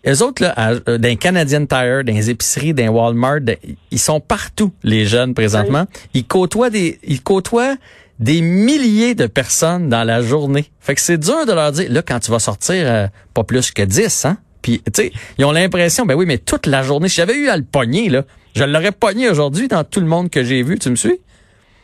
les 0.04 0.22
autres, 0.22 0.44
là, 0.44 0.56
euh, 0.88 0.98
d'un 0.98 1.16
Canadian 1.16 1.66
Tire, 1.66 2.04
dans 2.04 2.13
les 2.13 2.30
épiceries, 2.30 2.74
d'un 2.74 2.90
Walmart, 2.90 3.40
ils 3.92 4.00
sont 4.00 4.19
partout, 4.19 4.72
les 4.84 5.06
jeunes, 5.06 5.34
présentement. 5.34 5.86
Ils 6.13 6.25
côtoient 6.25 6.69
des, 6.69 7.00
ils 7.04 7.22
côtoient 7.22 7.75
des 8.19 8.42
milliers 8.42 9.16
de 9.16 9.27
personnes 9.27 9.89
dans 9.89 10.04
la 10.04 10.21
journée. 10.21 10.66
Fait 10.80 10.95
que 10.95 11.01
c'est 11.01 11.18
dur 11.18 11.45
de 11.45 11.54
leur 11.54 11.71
dire, 11.71 11.89
là, 11.89 12.01
quand 12.01 12.19
tu 12.19 12.31
vas 12.31 12.39
sortir, 12.39 12.75
euh, 12.86 13.07
pas 13.33 13.44
plus 13.44 13.71
que 13.71 13.81
10, 13.81 14.25
hein? 14.25 14.38
Puis, 14.62 14.81
tu 14.86 14.92
sais, 14.94 15.12
ils 15.38 15.45
ont 15.45 15.54
l'impression, 15.54 16.06
ben 16.06 16.16
oui, 16.16 16.25
mais 16.25 16.38
toute 16.38 16.66
la 16.66 16.83
journée, 16.83 17.07
si 17.07 17.16
j'avais 17.16 17.36
eu 17.36 17.48
à 17.48 17.56
le 17.56 17.63
pogner, 17.63 18.10
là, 18.10 18.24
je 18.56 18.63
l'aurais 18.66 18.92
pogné 18.92 19.30
aujourd'hui 19.30 19.69
dans 19.69 19.86
tout 19.86 20.01
le 20.01 20.06
monde 20.06 20.30
que 20.30 20.44
j'ai 20.44 20.63
vu, 20.63 20.77
tu 20.77 20.89
me 20.89 20.95
suis? 20.95 21.19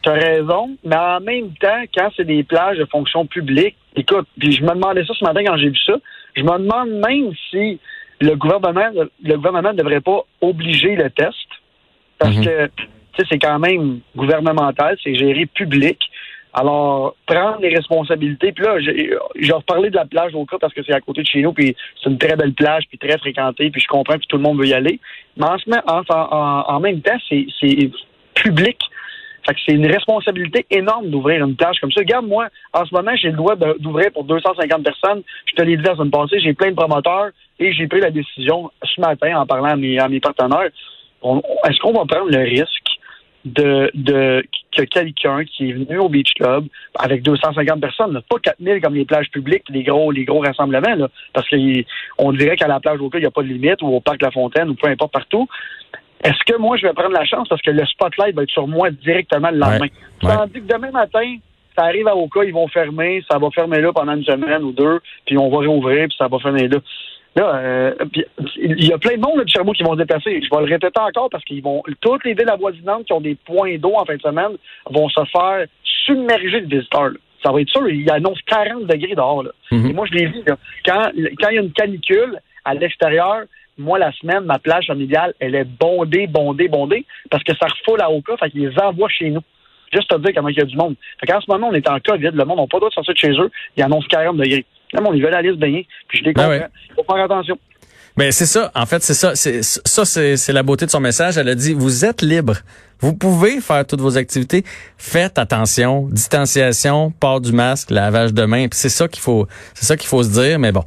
Tu 0.04 0.10
as 0.10 0.14
raison, 0.14 0.78
mais 0.84 0.98
en 0.98 1.22
même 1.22 1.54
temps, 1.60 1.84
quand 1.96 2.10
c'est 2.18 2.26
des 2.26 2.44
plages 2.44 2.78
de 2.78 2.86
fonction 2.86 3.26
publique, 3.26 3.78
écoute, 3.96 4.28
puis 4.38 4.52
je 4.52 4.62
me 4.62 4.74
demandais 4.74 5.06
ça 5.06 5.14
ce 5.18 5.24
matin 5.24 5.42
quand 5.46 5.58
j'ai 5.58 5.70
vu 5.70 5.78
ça, 5.86 5.94
je 6.36 6.44
me 6.44 6.58
demande 6.58 6.90
même 6.90 7.32
si 7.50 7.80
le 8.20 8.36
gouvernement 8.36 8.90
le 9.24 9.36
gouvernement 9.38 9.72
ne 9.72 9.78
devrait 9.78 10.02
pas 10.02 10.26
obliger 10.42 10.96
le 10.96 11.10
test, 11.10 11.48
parce 12.20 12.36
mhm. 12.36 12.46
que, 12.46 12.66
tu 12.68 12.84
sais, 13.18 13.24
c'est 13.30 13.40
quand 13.40 13.60
même 13.60 14.00
gouvernemental, 14.16 14.98
c'est 15.04 15.16
géré 15.16 15.46
public. 15.46 15.98
Alors, 16.58 17.18
prendre 17.26 17.60
les 17.60 17.76
responsabilités. 17.76 18.54
Puis 18.54 18.64
là, 18.64 18.80
j'ai 18.80 19.52
reparlé 19.52 19.90
de 19.90 19.96
la 19.96 20.06
plage 20.06 20.32
cas 20.50 20.58
parce 20.60 20.74
que 20.74 20.82
c'est 20.84 20.94
à 20.94 21.02
côté 21.02 21.22
de 21.22 21.28
chez 21.28 21.42
nous, 21.42 21.52
puis 21.52 21.76
c'est 22.02 22.10
une 22.10 22.18
très 22.18 22.38
belle 22.38 22.54
plage, 22.54 22.86
puis 22.88 22.98
très 22.98 23.18
fréquentée, 23.18 23.70
puis 23.70 23.82
je 23.82 23.88
comprends 23.88 24.16
que 24.16 24.26
tout 24.30 24.38
le 24.38 24.44
monde 24.44 24.60
veut 24.60 24.68
y 24.68 24.74
aller. 24.74 25.02
Mais 25.36 25.46
en, 25.46 26.02
en, 26.10 26.64
en 26.68 26.80
même 26.80 27.02
temps, 27.02 27.18
c'est 27.30 27.92
public. 28.36 28.78
Fait 29.46 29.54
que 29.54 29.60
c'est 29.66 29.74
une 29.74 29.86
responsabilité 29.86 30.66
énorme 30.72 31.10
d'ouvrir 31.10 31.46
une 31.46 31.58
plage 31.58 31.78
comme 31.82 31.92
ça. 31.92 32.00
Regarde, 32.00 32.26
moi, 32.26 32.48
en 32.74 32.86
ce 32.86 32.96
moment, 32.96 33.12
j'ai 33.16 33.32
le 33.32 33.38
droit 33.38 33.56
d'ouvrir 33.56 34.12
pour 34.14 34.24
250 34.24 34.82
personnes. 34.82 35.24
Je 35.48 35.56
te 35.56 35.62
l'ai 35.62 35.76
dit 35.76 35.84
la 35.84 35.96
semaine 35.96 36.10
passée, 36.10 36.40
j'ai 36.40 36.54
plein 36.54 36.72
de 36.72 36.76
promoteurs 36.76 37.32
et 37.60 37.74
j'ai 37.74 37.88
pris 37.88 38.00
la 38.00 38.12
décision 38.12 38.72
ce 38.82 39.02
matin 39.02 39.38
en 39.38 39.46
parlant 39.46 39.72
à 39.72 39.76
mes 39.76 40.20
partenaires. 40.22 40.70
Est-ce 41.22 41.80
qu'on 41.80 41.92
va 41.92 42.06
prendre 42.06 42.32
le 42.32 42.44
risque 42.44 42.85
de, 43.46 43.92
de 43.94 44.44
que 44.76 44.82
quelqu'un 44.84 45.46
qui 45.46 45.70
est 45.70 45.74
venu 45.74 46.00
au 46.00 46.10
Beach 46.10 46.34
Club 46.34 46.66
avec 46.96 47.22
250 47.22 47.80
personnes, 47.80 48.22
pas 48.30 48.38
4000 48.40 48.82
comme 48.82 48.96
les 48.96 49.06
plages 49.06 49.30
publiques, 49.30 49.64
les 49.70 49.84
gros, 49.84 50.12
les 50.12 50.26
gros 50.26 50.40
rassemblements, 50.40 50.96
là, 50.96 51.08
parce 51.34 51.48
qu'on 51.50 52.34
dirait 52.34 52.58
qu'à 52.58 52.68
la 52.68 52.80
plage 52.80 53.00
au 53.00 53.10
cas, 53.10 53.20
il 53.20 53.22
n'y 53.22 53.28
a 53.28 53.32
pas 53.32 53.44
de 53.44 53.48
limite, 53.48 53.82
ou 53.82 53.88
au 53.88 54.02
parc 54.02 54.22
La 54.22 54.32
Fontaine, 54.32 54.70
ou 54.70 54.76
peu 54.76 54.90
importe 54.90 55.14
partout. 55.14 55.48
Est-ce 56.24 56.52
que 56.52 56.58
moi, 56.58 56.76
je 56.78 56.88
vais 56.88 56.94
prendre 56.94 57.14
la 57.14 57.26
chance 57.26 57.48
parce 57.48 57.62
que 57.62 57.72
le 57.72 57.86
spotlight 57.86 58.36
va 58.36 58.44
être 58.44 58.50
sur 58.50 58.68
moi 58.68 58.90
directement 58.90 59.52
le 59.52 59.60
lendemain? 59.60 59.88
Tandis 60.20 60.54
que 60.54 60.74
demain 60.74 60.92
matin, 60.92 61.38
ça 61.78 61.84
arrive 61.84 62.08
à 62.08 62.16
Oka, 62.16 62.44
ils 62.44 62.54
vont 62.54 62.68
fermer, 62.68 63.24
ça 63.30 63.38
va 63.38 63.50
fermer 63.52 63.82
là 63.82 63.92
pendant 63.94 64.16
une 64.16 64.24
semaine 64.24 64.64
ou 64.64 64.72
deux, 64.72 65.02
puis 65.26 65.38
on 65.38 65.50
va 65.50 65.60
réouvrir, 65.60 66.08
puis 66.08 66.16
ça 66.18 66.28
va 66.28 66.40
fermer 66.40 66.68
là. 66.68 66.78
Là, 67.36 67.56
euh, 67.56 67.94
il 68.56 68.86
y 68.86 68.94
a 68.94 68.98
plein 68.98 69.18
de 69.18 69.22
monde 69.22 69.44
de 69.44 69.50
Sherbrooke 69.50 69.76
qui 69.76 69.84
vont 69.84 69.94
se 69.94 70.00
déplacer. 70.00 70.42
Je 70.42 70.56
vais 70.56 70.66
le 70.66 70.72
répéter 70.72 71.00
encore 71.00 71.30
parce 71.30 71.44
qu'ils 71.44 71.62
vont. 71.62 71.84
Toutes 72.00 72.24
les 72.24 72.34
villes 72.34 72.50
avoisinantes 72.50 73.06
qui 73.06 73.14
ont 73.14 73.22
des 73.22 73.36
points 73.36 73.78
d'eau 73.78 73.94
en 73.96 74.06
fin 74.06 74.16
de 74.16 74.22
semaine 74.22 74.52
vont 74.90 75.10
se 75.10 75.22
faire 75.26 75.66
submerger 76.06 76.62
de 76.62 76.76
visiteurs. 76.76 77.12
Ça 77.44 77.52
va 77.52 77.62
être 77.62 77.70
sûr, 77.70 77.88
il 77.90 78.10
annonce 78.10 78.40
40 78.48 78.86
degrés 78.86 79.16
dehors. 79.16 79.44
Là. 79.44 79.52
Mhm. 79.72 79.90
Et 79.90 79.94
moi, 79.94 80.06
je 80.10 80.18
l'ai 80.18 80.26
vu. 80.28 80.44
Quand, 80.86 81.12
quand 81.40 81.50
il 81.50 81.56
y 81.56 81.60
a 81.60 81.62
une 81.62 81.74
canicule 81.74 82.40
à 82.64 82.74
l'extérieur, 82.74 83.44
moi, 83.78 84.00
la 84.00 84.12
semaine, 84.14 84.46
ma 84.46 84.58
plage 84.58 84.88
familiale, 84.88 85.34
elle 85.40 85.56
est 85.56 85.66
bondée, 85.66 86.28
bondée, 86.28 86.70
bondée, 86.70 87.06
parce 87.30 87.44
que 87.44 87.54
ça 87.56 87.68
refoule 87.68 88.02
à 88.02 88.10
Oka, 88.10 88.38
fait 88.38 88.50
qu'ils 88.50 88.70
les 88.70 88.80
envoient 88.80 89.10
chez 89.10 89.30
nous. 89.30 89.42
Juste 89.94 90.10
te 90.10 90.18
dire 90.18 90.32
comment 90.34 90.50
il 90.50 90.58
y 90.58 90.62
a 90.62 90.66
du 90.66 90.76
monde. 90.76 90.96
Fait 91.20 91.28
qu'en 91.28 91.42
ce 91.42 91.50
moment, 91.50 91.70
on 91.70 91.74
est 91.74 91.88
en 91.90 92.00
COVID, 92.00 92.32
le 92.34 92.46
monde 92.46 92.60
n'a 92.60 92.68
pas 92.68 92.78
le 92.78 92.80
droit 92.80 92.90
de 92.90 92.94
sortir 92.94 93.14
de 93.14 93.20
chez 93.20 93.32
eux, 93.32 93.52
ils 93.78 93.84
annoncent 93.84 94.08
40 94.10 94.38
degrés. 94.38 94.66
On 95.04 95.14
y 95.14 95.22
va 95.22 95.38
aller 95.38 95.52
se 95.52 95.56
baigner, 95.58 95.88
puis 96.08 96.20
je 96.20 96.26
les 96.26 96.34
comprends. 96.34 96.54
Il 96.54 96.96
faut 96.96 97.04
faire 97.04 97.24
attention. 97.24 97.58
Mais 98.18 98.32
c'est 98.32 98.46
ça, 98.46 98.72
en 98.76 98.86
fait, 98.86 99.04
c'est 99.04 99.14
ça, 99.14 99.36
c'est 99.36 99.62
ça, 99.62 100.06
c'est 100.06 100.54
la 100.54 100.64
beauté 100.64 100.86
de 100.86 100.92
son 100.92 101.02
message. 101.02 101.38
Elle 101.38 101.50
a 101.50 101.56
dit, 101.56 101.74
vous 101.74 102.06
êtes 102.06 102.22
libre. 102.22 102.54
Vous 103.02 103.14
pouvez 103.14 103.60
faire 103.60 103.86
toutes 103.86 104.00
vos 104.00 104.18
activités. 104.18 104.64
Faites 104.98 105.38
attention, 105.38 106.08
distanciation, 106.10 107.12
port 107.12 107.42
du 107.42 107.52
masque, 107.52 107.92
lavage 107.92 108.34
de 108.34 108.46
mains. 108.46 108.68
c'est 108.72 108.90
ça 108.90 109.10
qu'il 109.10 109.22
faut, 109.22 109.48
c'est 109.74 109.86
ça 109.86 109.98
qu'il 109.98 110.08
faut 110.08 110.24
se 110.24 110.32
dire. 110.32 110.60
Mais 110.60 110.72
bon, 110.72 110.84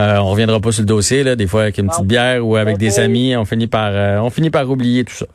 euh, 0.00 0.16
on 0.16 0.30
reviendra 0.30 0.60
pas 0.60 0.72
sur 0.72 0.82
le 0.82 0.86
dossier 0.86 1.22
là. 1.22 1.36
Des 1.36 1.46
fois 1.46 1.62
avec 1.62 1.76
une 1.76 1.88
petite 1.88 2.06
bière 2.06 2.46
ou 2.46 2.56
avec 2.56 2.78
des 2.78 2.98
amis, 2.98 3.36
on 3.36 3.44
finit 3.44 3.66
par, 3.66 3.90
euh, 3.92 4.18
on 4.20 4.30
finit 4.30 4.50
par 4.50 4.68
oublier 4.70 5.04
tout 5.04 5.14
ça. 5.14 5.26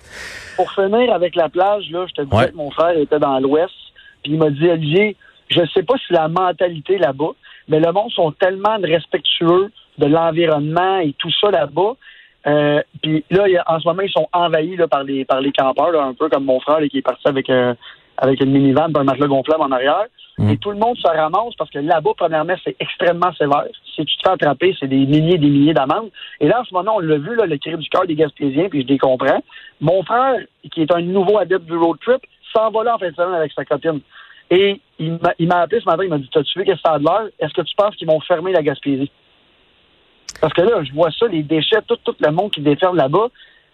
Pour 0.55 0.71
finir 0.71 1.13
avec 1.13 1.35
la 1.35 1.49
plage 1.49 1.83
là, 1.91 2.07
je 2.09 2.13
te 2.13 2.27
disais 2.27 2.49
que 2.49 2.55
mon 2.55 2.71
frère 2.71 2.97
était 2.97 3.19
dans 3.19 3.39
l'Ouest, 3.39 3.73
puis 4.23 4.33
il 4.33 4.39
m'a 4.39 4.49
dit 4.49 4.67
Olivier, 4.67 5.15
je 5.49 5.61
sais 5.73 5.83
pas 5.83 5.93
si 6.05 6.13
la 6.13 6.27
mentalité 6.27 6.97
là-bas, 6.97 7.33
Mais 7.67 7.79
le 7.79 7.91
monde 7.91 8.11
sont 8.11 8.31
tellement 8.31 8.77
respectueux 8.81 9.71
de 9.97 10.05
l'environnement 10.05 10.99
et 10.99 11.13
tout 11.17 11.31
ça 11.41 11.51
là-bas. 11.51 11.95
Euh, 12.47 12.81
puis 13.01 13.25
là, 13.29 13.45
en 13.67 13.79
ce 13.79 13.87
moment, 13.87 14.03
ils 14.03 14.11
sont 14.11 14.27
envahis 14.31 14.77
là, 14.77 14.87
par 14.87 15.03
les 15.03 15.25
par 15.25 15.41
les 15.41 15.51
campeurs, 15.51 16.01
un 16.01 16.13
peu 16.13 16.29
comme 16.29 16.45
mon 16.45 16.59
frère 16.59 16.79
qui 16.89 16.99
est 16.99 17.01
parti 17.01 17.27
avec 17.27 17.49
euh, 17.49 17.73
avec 18.17 18.41
une 18.41 18.51
minivan 18.51 18.87
un 18.95 19.03
matelas 19.03 19.27
gonflable 19.27 19.63
en 19.63 19.71
arrière. 19.71 20.05
Mm. 20.37 20.51
Et 20.51 20.57
tout 20.57 20.71
le 20.71 20.77
monde 20.77 20.95
se 20.97 21.07
ramasse 21.07 21.55
parce 21.57 21.69
que 21.71 21.79
là-bas, 21.79 22.11
premièrement, 22.15 22.53
c'est 22.63 22.75
extrêmement 22.79 23.33
sévère. 23.33 23.65
Si 23.95 24.05
tu 24.05 24.17
te 24.17 24.21
fais 24.23 24.33
attraper, 24.33 24.75
c'est 24.79 24.87
des 24.87 25.05
milliers 25.05 25.35
et 25.35 25.39
des 25.39 25.49
milliers 25.49 25.73
d'amendes. 25.73 26.11
Et 26.39 26.47
là, 26.47 26.61
en 26.61 26.63
ce 26.63 26.73
moment, 26.73 26.93
on 26.97 26.99
l'a 26.99 27.17
vu, 27.17 27.35
là, 27.35 27.45
le 27.45 27.57
cri 27.57 27.75
du 27.75 27.89
cœur 27.89 28.05
des 28.05 28.15
Gaspésiens, 28.15 28.69
puis 28.69 28.83
je 28.83 28.87
les 28.87 28.99
comprends. 28.99 29.41
Mon 29.81 30.03
frère, 30.03 30.35
qui 30.71 30.83
est 30.83 30.93
un 30.93 31.01
nouveau 31.01 31.39
adepte 31.39 31.65
du 31.65 31.75
road 31.75 31.97
trip, 32.05 32.21
s'en 32.55 32.69
va 32.69 32.83
là 32.83 32.95
en 32.95 32.97
fin 32.99 33.09
de 33.09 33.15
semaine 33.15 33.33
avec 33.33 33.51
sa 33.53 33.65
copine. 33.65 33.99
Et 34.49 34.79
il 34.99 35.19
m'a 35.47 35.59
appelé 35.59 35.81
ce 35.81 35.85
matin, 35.85 36.03
il 36.03 36.09
m'a 36.09 36.17
dit 36.17 36.29
T'as-tu 36.31 36.59
vu 36.59 36.65
qu'est-ce 36.65 36.77
que 36.77 36.87
ça 36.87 36.93
a 36.93 36.99
de 36.99 37.03
l'air 37.03 37.29
Est-ce 37.39 37.53
que 37.53 37.61
tu 37.61 37.75
penses 37.75 37.95
qu'ils 37.95 38.07
vont 38.07 38.19
fermer 38.21 38.51
la 38.51 38.63
Gaspésie? 38.63 39.11
Parce 40.41 40.53
que 40.53 40.61
là, 40.61 40.83
je 40.83 40.93
vois 40.93 41.11
ça, 41.11 41.27
les 41.27 41.43
déchets, 41.43 41.81
tout, 41.87 41.97
tout 42.03 42.15
le 42.19 42.31
monde 42.31 42.51
qui 42.51 42.61
déferle 42.61 42.95
là-bas. 42.95 43.27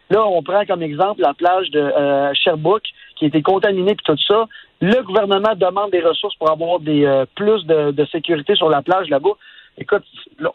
Là, 0.09 0.25
on 0.25 0.43
prend 0.43 0.65
comme 0.65 0.83
exemple 0.83 1.21
la 1.21 1.33
plage 1.33 1.69
de 1.71 1.79
euh, 1.79 2.33
Sherbrooke 2.33 2.87
qui 3.15 3.25
a 3.25 3.27
été 3.27 3.41
contaminée 3.41 3.95
puis 3.95 4.05
tout 4.05 4.17
ça. 4.27 4.47
Le 4.81 5.01
gouvernement 5.01 5.55
demande 5.55 5.91
des 5.91 6.01
ressources 6.01 6.35
pour 6.35 6.51
avoir 6.51 6.79
des 6.79 7.05
euh, 7.05 7.25
plus 7.35 7.65
de, 7.65 7.91
de, 7.91 8.05
sécurité 8.05 8.55
sur 8.55 8.69
la 8.69 8.81
plage 8.81 9.09
là-bas. 9.09 9.31
Écoute, 9.77 10.03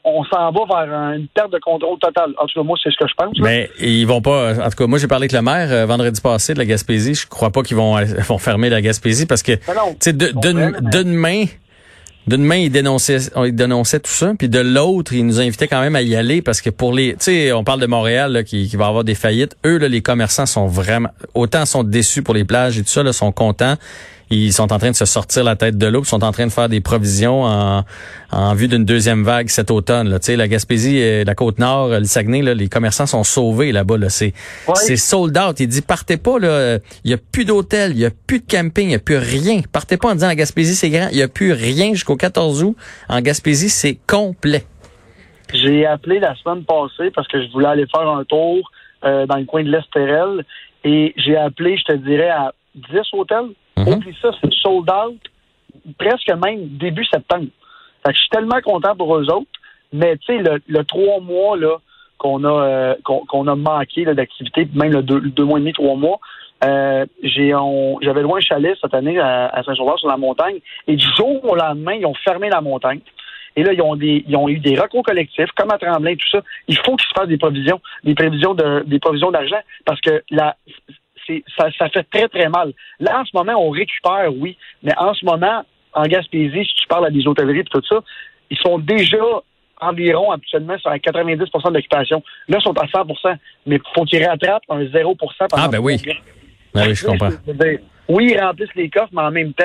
on 0.05 0.25
s'en 0.25 0.53
va 0.53 0.61
vers 0.87 0.95
une 1.15 1.27
perte 1.29 1.53
de 1.53 1.59
contrôle 1.59 1.99
total. 1.99 2.33
En 2.39 2.47
tout 2.47 2.61
cas, 2.61 2.65
moi, 2.65 2.77
c'est 2.83 2.91
ce 2.91 2.97
que 2.97 3.09
je 3.09 3.15
pense. 3.15 3.39
Mais 3.41 3.69
ils 3.81 4.07
vont 4.07 4.23
pas. 4.23 4.55
En 4.65 4.71
tout 4.71 4.77
cas, 4.77 4.87
moi, 4.87 4.99
j'ai 4.99 5.09
parlé 5.09 5.25
avec 5.25 5.33
le 5.33 5.43
maire 5.43 5.69
euh, 5.73 5.87
vendredi 5.87 6.21
passé 6.21 6.55
de 6.55 6.59
la 6.59 6.65
Gaspésie. 6.65 7.15
Je 7.15 7.27
crois 7.27 7.51
pas 7.51 7.63
qu'ils 7.63 7.77
vont, 7.77 7.97
vont 8.01 8.39
fermer 8.39 8.71
la 8.71 8.81
Gaspésie 8.81 9.27
parce 9.27 9.43
que, 9.43 9.53
tu 9.53 9.63
sais, 10.01 10.13
d'une 10.13 11.15
main 11.15 11.47
d'une 12.29 12.45
main, 12.45 12.57
il 12.57 12.71
dénonçait, 12.71 13.19
il 13.47 13.55
dénonçait 13.55 14.01
tout 14.01 14.11
ça, 14.11 14.35
puis 14.39 14.49
de 14.51 14.59
l'autre, 14.59 15.15
il 15.15 15.25
nous 15.25 15.41
invitait 15.41 15.67
quand 15.67 15.81
même 15.81 15.97
à 15.97 16.03
y 16.03 16.15
aller 16.15 16.43
parce 16.43 16.61
que 16.61 16.69
pour 16.69 16.93
les, 16.93 17.13
tu 17.13 17.25
sais, 17.25 17.53
on 17.53 17.65
parle 17.65 17.81
de 17.81 17.87
Montréal 17.87 18.33
là, 18.33 18.45
qui, 18.45 18.69
qui, 18.69 18.77
va 18.77 18.87
avoir 18.87 19.03
des 19.03 19.15
faillites. 19.15 19.57
Eux, 19.65 19.79
là, 19.79 19.89
les 19.89 20.03
commerçants 20.03 20.45
sont 20.45 20.67
vraiment, 20.67 21.09
autant 21.35 21.65
sont 21.65 21.83
déçus 21.83 22.23
pour 22.23 22.35
les 22.35 22.45
plages 22.45 22.79
et 22.79 22.83
tout 22.83 22.91
ça, 22.91 23.03
là, 23.03 23.15
sont 23.15 23.33
contents. 23.33 23.77
Ils 24.31 24.53
sont 24.53 24.73
en 24.73 24.79
train 24.79 24.91
de 24.91 24.97
se 24.97 25.05
sortir 25.05 25.45
la 25.45 25.57
tête 25.57 25.79
de 25.79 25.87
l'eau, 25.87 26.03
ils 26.03 26.09
sont 26.09 26.23
en 26.23 26.33
train 26.33 26.47
de 26.47 26.53
faire 26.53 26.69
des 26.69 26.81
provisions 26.81 27.45
en, 27.45 27.85
en 28.31 28.55
vue 28.55 28.69
d'une 28.69 28.85
deuxième 28.85 29.25
vague 29.25 29.49
cet 29.49 29.71
automne. 29.71 30.09
Là. 30.09 30.19
Tu 30.19 30.27
sais, 30.27 30.37
la 30.37 30.49
Gaspésie, 30.49 31.01
euh, 31.01 31.25
la 31.25 31.35
Côte-Nord, 31.35 31.89
le 31.89 32.05
Saguenay, 32.05 32.43
là, 32.43 32.55
les 32.55 32.69
commerçants 32.69 33.07
sont 33.07 33.25
sauvés 33.25 33.73
là-bas. 33.73 33.97
Là. 33.97 34.09
C'est, 34.09 34.35
c'est 34.75 34.97
sold 34.97 35.37
out. 35.39 35.61
Il 35.61 35.69
dit, 35.69 35.83
partez 35.83 36.17
pas, 36.17 36.39
là. 36.39 36.79
il 37.05 37.11
y 37.11 37.15
a 37.15 37.19
plus 37.19 37.45
d'hôtel, 37.45 37.93
il 37.93 38.01
y 38.01 38.07
a 38.07 38.11
plus 38.11 38.41
de 38.41 38.47
camping, 38.47 38.89
il 38.89 38.93
y 38.93 38.97
a 38.97 38.99
plus 38.99 39.19
rien. 39.19 39.61
Partez 39.73 39.97
pas 39.97 40.11
en 40.11 40.15
disant 40.15 40.29
la 40.29 40.35
Gaspésie, 40.35 40.75
c'est 40.75 40.91
grand. 40.91 41.09
Il 41.11 41.19
y 41.19 41.23
a 41.23 41.29
plus 41.29 41.53
rien 41.53 41.93
jusqu'au 41.93 42.17
14 42.17 42.63
août. 42.63 42.77
En 43.09 43.21
Gaspésie, 43.21 43.71
c'est 43.71 43.99
complet. 44.07 44.65
J'ai 45.55 45.87
appelé 45.87 46.19
la 46.19 46.35
semaine 46.37 46.65
passée 46.65 47.11
parce 47.15 47.27
que 47.29 47.43
je 47.43 47.51
voulais 47.51 47.69
aller 47.69 47.87
faire 47.91 48.07
un 48.09 48.25
tour 48.25 48.71
euh, 49.05 49.27
dans 49.27 49.37
le 49.37 49.45
coin 49.45 49.63
de 49.63 49.71
l'Estérel. 49.71 50.45
Et 50.85 51.15
j'ai 51.17 51.37
appelé, 51.37 51.77
je 51.77 51.93
te 51.93 51.97
dirais, 51.97 52.29
à 52.29 52.53
10 52.75 53.01
hôtels. 53.13 53.51
Mm 53.85 54.13
ça, 54.21 54.31
c'est 54.41 54.53
sold 54.53 54.91
out 54.91 55.21
presque 55.99 56.31
même 56.31 56.69
début 56.79 57.05
septembre. 57.05 57.47
Fait 58.05 58.13
que 58.13 58.15
je 58.15 58.21
suis 58.21 58.29
tellement 58.31 58.61
content 58.61 58.97
pour 58.97 59.17
eux 59.17 59.31
autres. 59.31 59.47
Mais 59.93 60.17
tu 60.19 60.37
sais, 60.37 60.61
le, 60.67 60.85
trois 60.85 61.21
mois 61.21 61.57
là 61.57 61.77
qu'on 62.19 62.45
a 62.45 62.51
euh, 62.51 62.95
qu'on 63.05 63.47
a 63.47 63.55
manqué 63.55 64.05
d'activité, 64.05 64.69
même 64.75 64.93
le 64.93 65.03
deux, 65.03 65.45
mois 65.45 65.59
et 65.59 65.63
demi, 65.63 65.73
trois 65.73 65.97
mois, 65.97 66.19
euh, 66.65 67.07
j'avais 67.23 68.23
loin 68.23 68.39
un 68.39 68.41
chalet 68.41 68.77
cette 68.81 68.93
année 68.93 69.19
à, 69.19 69.63
Saint-Sauveur 69.65 69.99
sur 69.99 70.09
la 70.09 70.17
montagne. 70.17 70.59
Et 70.87 70.97
du 70.97 71.07
jour 71.17 71.43
au 71.45 71.55
lendemain, 71.55 71.95
ils 71.95 72.07
ont 72.07 72.15
fermé 72.15 72.51
la 72.51 72.61
montagne. 72.61 73.01
Et 73.57 73.63
là, 73.63 73.73
ils 73.73 73.83
ont 73.83 73.97
des, 73.97 74.25
ils 74.29 74.37
ont 74.37 74.49
eu 74.49 74.59
des 74.59 74.79
recours 74.79 75.03
collectifs, 75.03 75.51
comme 75.57 75.71
à 75.73 75.79
Tremblay, 75.79 76.17
tout 76.17 76.29
ça. 76.31 76.43
Il 76.69 76.77
faut 76.77 76.95
qu'ils 76.97 77.09
se 77.09 77.15
fassent 77.17 77.29
des 77.29 77.39
provisions, 77.39 77.81
des 78.05 78.15
prévisions 78.15 78.55
de, 78.55 78.85
des 78.87 79.01
provisions 79.01 79.31
d'argent, 79.31 79.59
parce 79.85 80.01
que 80.01 80.23
la, 80.31 80.55
ça, 81.57 81.69
ça 81.79 81.89
fait 81.89 82.07
très, 82.11 82.29
très 82.29 82.49
mal. 82.49 82.73
Là, 83.01 83.21
en 83.21 83.25
ce 83.25 83.31
moment, 83.35 83.55
on 83.57 83.71
récupère, 83.71 84.31
oui, 84.37 84.57
mais 84.83 84.93
en 84.99 85.15
ce 85.15 85.25
moment, 85.25 85.65
en 85.95 86.03
Gaspésie, 86.05 86.65
si 86.65 86.75
tu 86.75 86.87
parles 86.89 87.07
à 87.07 87.11
des 87.11 87.27
hôtelleries 87.27 87.61
et 87.61 87.65
tout 87.65 87.83
ça, 87.89 88.01
ils 88.51 88.59
sont 88.59 88.79
déjà 88.79 89.25
environ 89.81 90.33
actuellement 90.33 90.79
sur 90.79 90.91
90% 90.91 91.73
d'occupation. 91.73 92.23
Là, 92.49 92.59
ils 92.59 92.63
sont 92.63 92.77
à 92.79 92.87
100% 92.87 93.37
mais 93.67 93.77
il 93.77 93.83
faut 93.95 94.05
qu'ils 94.05 94.25
rattrapent 94.25 94.63
un 94.69 94.87
0 94.87 95.17
Ah, 95.53 95.69
ben 95.69 95.79
oui. 95.79 95.97
Ben 96.75 96.89
oui, 96.89 96.95
je 96.95 97.07
comprends. 97.07 97.31
Oui, 98.09 98.33
ils 98.35 98.41
remplissent 98.41 98.75
les 98.75 98.89
coffres, 98.89 99.13
mais 99.13 99.23
en 99.23 99.31
même 99.31 99.53
temps, 99.53 99.65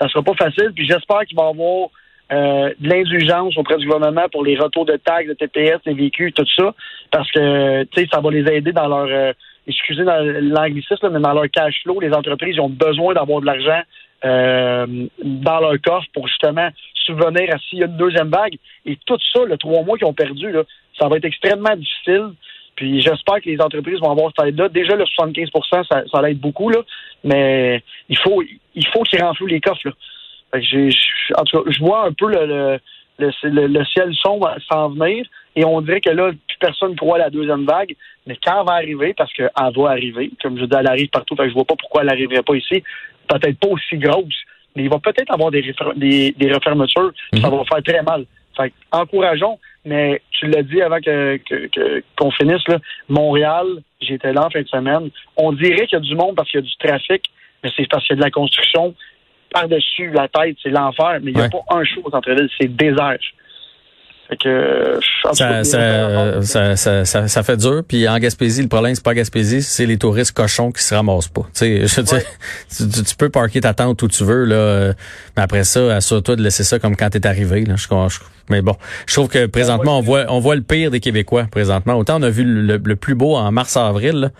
ça 0.00 0.08
sera 0.08 0.22
pas 0.22 0.34
facile. 0.34 0.72
Puis 0.74 0.86
j'espère 0.86 1.20
qu'il 1.20 1.36
va 1.36 1.46
y 1.46 1.50
avoir 1.50 1.88
euh, 2.32 2.74
de 2.78 2.88
l'indulgence 2.88 3.56
auprès 3.56 3.76
du 3.76 3.86
gouvernement 3.86 4.26
pour 4.30 4.44
les 4.44 4.56
retours 4.58 4.84
de 4.84 4.96
taxes, 4.96 5.28
de 5.28 5.34
TPS, 5.34 5.80
des 5.86 5.94
véhicules, 5.94 6.32
tout 6.32 6.44
ça, 6.56 6.74
parce 7.10 7.30
que, 7.30 7.84
tu 7.84 8.02
sais, 8.02 8.08
ça 8.12 8.20
va 8.20 8.30
les 8.30 8.50
aider 8.52 8.72
dans 8.72 8.88
leur... 8.88 9.06
Euh, 9.06 9.32
excusez 9.68 10.02
l'anglicisme, 10.04 11.10
mais 11.10 11.20
dans 11.20 11.32
leur 11.32 11.50
cash 11.50 11.82
flow, 11.82 12.00
les 12.00 12.12
entreprises 12.12 12.58
ont 12.58 12.68
besoin 12.68 13.14
d'avoir 13.14 13.40
de 13.40 13.46
l'argent 13.46 13.80
euh, 14.24 15.06
dans 15.22 15.60
leur 15.60 15.80
coffre 15.80 16.08
pour 16.12 16.26
justement 16.26 16.68
subvenir 17.06 17.54
à 17.54 17.58
s'il 17.58 17.78
y 17.78 17.82
a 17.82 17.86
une 17.86 17.96
deuxième 17.96 18.30
vague. 18.30 18.56
Et 18.84 18.98
tout 19.06 19.18
ça, 19.32 19.44
le 19.44 19.56
trois 19.56 19.82
mois 19.82 19.96
qu'ils 19.96 20.06
ont 20.06 20.14
perdu, 20.14 20.52
ça 20.98 21.08
va 21.08 21.16
être 21.16 21.24
extrêmement 21.24 21.76
difficile. 21.76 22.30
Puis 22.74 23.00
j'espère 23.00 23.40
que 23.42 23.48
les 23.48 23.60
entreprises 23.60 23.98
vont 24.00 24.10
avoir 24.10 24.32
cette 24.36 24.48
aide-là. 24.48 24.68
Déjà, 24.68 24.94
le 24.94 25.04
75 25.04 25.48
ça, 25.70 25.82
ça 26.12 26.30
être 26.30 26.40
beaucoup, 26.40 26.70
là, 26.70 26.80
mais 27.24 27.82
il 28.08 28.16
faut 28.18 28.42
il 28.74 28.86
faut 28.88 29.02
qu'ils 29.02 29.22
renflouent 29.22 29.46
les 29.46 29.60
coffres. 29.60 29.86
Là. 29.86 29.92
en 31.36 31.44
tout 31.44 31.62
cas, 31.62 31.70
je 31.70 31.78
vois 31.80 32.06
un 32.06 32.12
peu 32.12 32.28
le, 32.28 32.78
le, 33.18 33.66
le, 33.66 33.84
ciel 33.84 34.14
sombre 34.14 34.54
s'en 34.70 34.90
venir. 34.90 35.26
Et 35.56 35.64
on 35.64 35.80
dirait 35.80 36.00
que 36.00 36.10
là, 36.10 36.30
personne 36.58 36.96
croit 36.96 37.16
à 37.16 37.20
la 37.20 37.30
deuxième 37.30 37.64
vague. 37.64 37.94
Mais 38.26 38.36
quand 38.42 38.60
elle 38.60 38.66
va 38.66 38.72
arriver, 38.74 39.14
parce 39.14 39.32
qu'elle 39.32 39.50
va 39.54 39.90
arriver, 39.90 40.30
comme 40.42 40.58
je 40.58 40.64
dis, 40.64 40.76
elle 40.78 40.86
arrive 40.86 41.08
partout, 41.08 41.36
je 41.38 41.52
vois 41.52 41.64
pas 41.64 41.76
pourquoi 41.76 42.02
elle 42.02 42.08
n'arriverait 42.08 42.42
pas 42.42 42.54
ici. 42.54 42.82
Peut-être 43.26 43.58
pas 43.58 43.68
aussi 43.68 43.96
grosse, 43.96 44.34
mais 44.74 44.84
il 44.84 44.90
va 44.90 44.98
peut-être 44.98 45.32
avoir 45.32 45.50
des, 45.50 45.74
des, 45.96 46.32
des 46.32 46.52
refermetures. 46.52 47.12
Ça 47.34 47.50
mhm. 47.50 47.56
va 47.56 47.64
faire 47.64 47.82
très 47.82 48.02
mal. 48.02 48.24
Fait 48.56 48.72
encourageons, 48.90 49.58
mais 49.84 50.20
tu 50.30 50.46
l'as 50.48 50.62
dit 50.62 50.82
avant 50.82 51.00
que, 51.00 51.38
qu'on 52.16 52.30
finisse, 52.32 52.66
là, 52.68 52.78
Montréal, 53.08 53.66
j'étais 54.00 54.32
là 54.32 54.46
en 54.46 54.50
fin 54.50 54.62
de 54.62 54.68
semaine. 54.68 55.10
On 55.36 55.52
dirait 55.52 55.86
qu'il 55.86 55.92
y 55.92 55.96
a 55.96 56.00
du 56.00 56.14
monde 56.14 56.34
parce 56.34 56.50
qu'il 56.50 56.60
y 56.60 56.62
a 56.62 56.66
du 56.66 56.76
trafic, 56.76 57.24
mais 57.62 57.70
c'est 57.76 57.88
parce 57.88 58.04
qu'il 58.06 58.16
y 58.16 58.18
a 58.18 58.20
de 58.20 58.24
la 58.24 58.30
construction 58.30 58.94
par-dessus 59.50 60.10
la 60.10 60.28
tête, 60.28 60.56
c'est 60.62 60.70
l'enfer, 60.70 61.20
mais 61.22 61.30
il 61.30 61.36
n'y 61.36 61.42
a 61.42 61.48
pas 61.48 61.64
un 61.70 61.84
show 61.84 62.02
au 62.04 62.10
centre-ville, 62.10 62.48
c'est 62.60 62.68
désert. 62.68 63.18
Fait 64.28 64.36
que, 64.36 65.00
ça, 65.32 65.64
ça, 65.64 66.42
ça, 66.76 67.04
ça, 67.04 67.28
ça, 67.28 67.42
fait 67.42 67.56
dur. 67.56 67.82
Puis 67.86 68.06
en 68.06 68.18
Gaspésie, 68.18 68.60
le 68.60 68.68
problème, 68.68 68.94
c'est 68.94 69.04
pas 69.04 69.14
Gaspésie, 69.14 69.62
c'est 69.62 69.86
les 69.86 69.96
touristes 69.96 70.32
cochons 70.32 70.70
qui 70.70 70.82
se 70.82 70.94
ramassent 70.94 71.28
pas. 71.28 71.46
Tu, 71.54 71.88
sais, 71.88 72.04
tu, 72.04 73.02
tu, 73.04 73.16
peux 73.16 73.30
parker 73.30 73.62
ta 73.62 73.72
tente 73.72 74.02
où 74.02 74.08
tu 74.08 74.24
veux, 74.24 74.44
là, 74.44 74.92
mais 75.34 75.42
après 75.42 75.64
ça, 75.64 75.96
assure-toi 75.96 76.36
de 76.36 76.42
laisser 76.42 76.62
ça 76.62 76.78
comme 76.78 76.94
quand 76.94 77.08
t'es 77.08 77.26
arrivé. 77.26 77.64
Là. 77.64 77.76
Je, 77.76 77.88
mais 78.50 78.62
bon, 78.62 78.76
je 79.06 79.14
trouve 79.14 79.28
que 79.28 79.46
présentement, 79.46 79.98
on 79.98 80.02
voit, 80.02 80.26
on 80.28 80.40
voit 80.40 80.56
le 80.56 80.62
pire 80.62 80.90
des 80.90 81.00
Québécois 81.00 81.46
présentement. 81.50 81.94
Autant 81.94 82.20
on 82.20 82.22
a 82.22 82.30
vu 82.30 82.44
le, 82.44 82.96
plus 82.96 83.14
beau 83.14 83.36
en 83.36 83.50
mars-avril, 83.52 84.32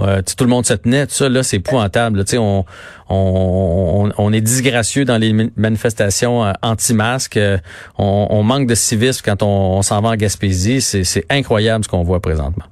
euh, 0.00 0.20
tout 0.20 0.44
le 0.44 0.50
monde 0.50 0.66
se 0.66 0.74
tenait, 0.74 1.06
tout 1.06 1.12
ça, 1.12 1.28
là, 1.28 1.42
c'est 1.42 1.56
épouvantable. 1.56 2.22
On, 2.34 2.64
on, 3.08 4.10
on, 4.16 4.32
est 4.32 4.40
disgracieux 4.40 5.04
dans 5.04 5.16
les 5.16 5.32
manifestations 5.56 6.44
euh, 6.44 6.52
anti-masques. 6.62 7.36
Euh, 7.36 7.56
on, 7.98 8.26
on, 8.30 8.42
manque 8.42 8.66
de 8.66 8.74
civisme 8.74 9.22
quand 9.24 9.42
on, 9.42 9.80
s'en 9.82 10.00
va 10.02 10.10
en 10.10 10.16
Gaspésie. 10.16 10.80
C'est 10.80 11.24
incroyable 11.30 11.84
ce 11.84 11.88
qu'on 11.88 12.02
voit 12.02 12.20
présentement. 12.20 12.64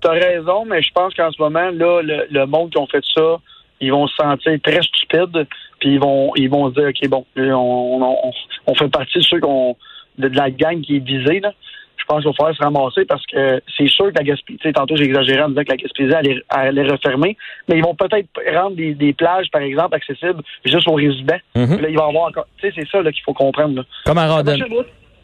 Tu 0.00 0.08
as 0.08 0.12
raison, 0.12 0.64
mais 0.64 0.82
je 0.82 0.90
pense 0.92 1.14
qu'en 1.14 1.30
ce 1.30 1.40
moment, 1.40 1.70
là, 1.70 2.00
le, 2.02 2.46
monde 2.46 2.70
qui 2.70 2.78
ont 2.78 2.86
fait 2.86 3.04
ça, 3.14 3.38
ils 3.80 3.92
vont 3.92 4.06
se 4.06 4.14
sentir 4.16 4.58
très 4.62 4.80
stupides, 4.82 5.46
puis 5.80 5.94
ils 5.94 6.00
vont 6.00 6.32
ils 6.36 6.48
vont 6.48 6.70
se 6.70 6.74
dire, 6.74 6.88
OK, 6.88 7.08
bon, 7.08 7.26
on, 7.36 8.32
on, 8.66 8.74
fait 8.74 8.88
partie 8.88 9.18
de 9.18 9.24
ceux 9.24 9.40
qu'on 9.40 9.76
de, 10.18 10.28
de 10.28 10.36
la 10.36 10.50
gang 10.50 10.80
qui 10.80 10.96
est 10.96 11.04
visée, 11.04 11.40
là 11.40 11.52
je 11.96 12.04
pense 12.06 12.22
qu'il 12.22 12.28
va 12.30 12.34
falloir 12.34 12.56
se 12.56 12.62
ramasser 12.62 13.04
parce 13.06 13.24
que 13.26 13.62
c'est 13.76 13.88
sûr 13.88 14.12
que 14.12 14.18
la 14.18 14.24
Gaspésie, 14.24 14.72
tantôt 14.72 14.96
j'ai 14.96 15.04
exagéré 15.04 15.42
en 15.42 15.48
disant 15.48 15.62
que 15.62 15.70
la 15.70 15.76
Gaspésie 15.76 16.14
allait, 16.14 16.42
allait 16.48 16.82
refermer, 16.82 17.36
mais 17.68 17.78
ils 17.78 17.82
vont 17.82 17.94
peut-être 17.94 18.28
rendre 18.52 18.76
des, 18.76 19.12
plages, 19.12 19.50
par 19.50 19.62
exemple, 19.62 19.94
accessibles 19.94 20.42
juste 20.64 20.88
aux 20.88 20.94
résidents. 20.94 21.38
Mhm. 21.54 21.80
là, 21.80 21.88
il 21.88 21.96
va 21.96 22.04
y 22.04 22.08
avoir 22.08 22.28
encore, 22.28 22.46
tu 22.58 22.68
sais, 22.68 22.74
c'est 22.76 22.88
ça 22.88 23.02
qu'il 23.02 23.22
faut 23.24 23.32
comprendre. 23.32 23.84
Comme 24.04 24.18
à 24.18 24.28
Rodden. 24.28 24.62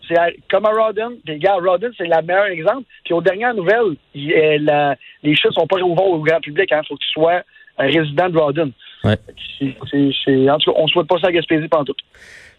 C'est 0.08 0.16
comme 0.50 0.66
à 0.66 0.70
Rodden. 0.70 1.16
Puis, 1.24 1.38
gars, 1.38 1.54
Rodden, 1.54 1.92
c'est 1.96 2.06
le 2.06 2.22
meilleur 2.22 2.46
exemple. 2.46 2.82
Puis, 3.04 3.14
aux 3.14 3.20
dernières 3.20 3.54
nouvelles, 3.54 3.96
euh, 4.16 4.94
les 5.22 5.36
chutes 5.36 5.52
sont 5.52 5.66
pas 5.66 5.80
ouverts 5.80 6.06
au 6.06 6.18
grand 6.18 6.40
public. 6.40 6.68
Il 6.70 6.74
hein. 6.74 6.82
faut 6.88 6.94
que 6.94 7.00
tu 7.00 7.10
sois 7.10 7.42
un 7.78 7.86
résident 7.86 8.28
de 8.28 8.38
Rodden. 8.38 8.72
Ouais. 9.04 9.12
en 9.12 10.58
tout 10.58 10.72
cas, 10.72 10.78
on 10.78 10.84
ne 10.84 10.88
souhaite 10.88 11.06
pas 11.06 11.18
ça 11.18 11.28
à 11.28 11.32
Gaspésie 11.32 11.68
pendant 11.68 11.84
tout. 11.84 11.94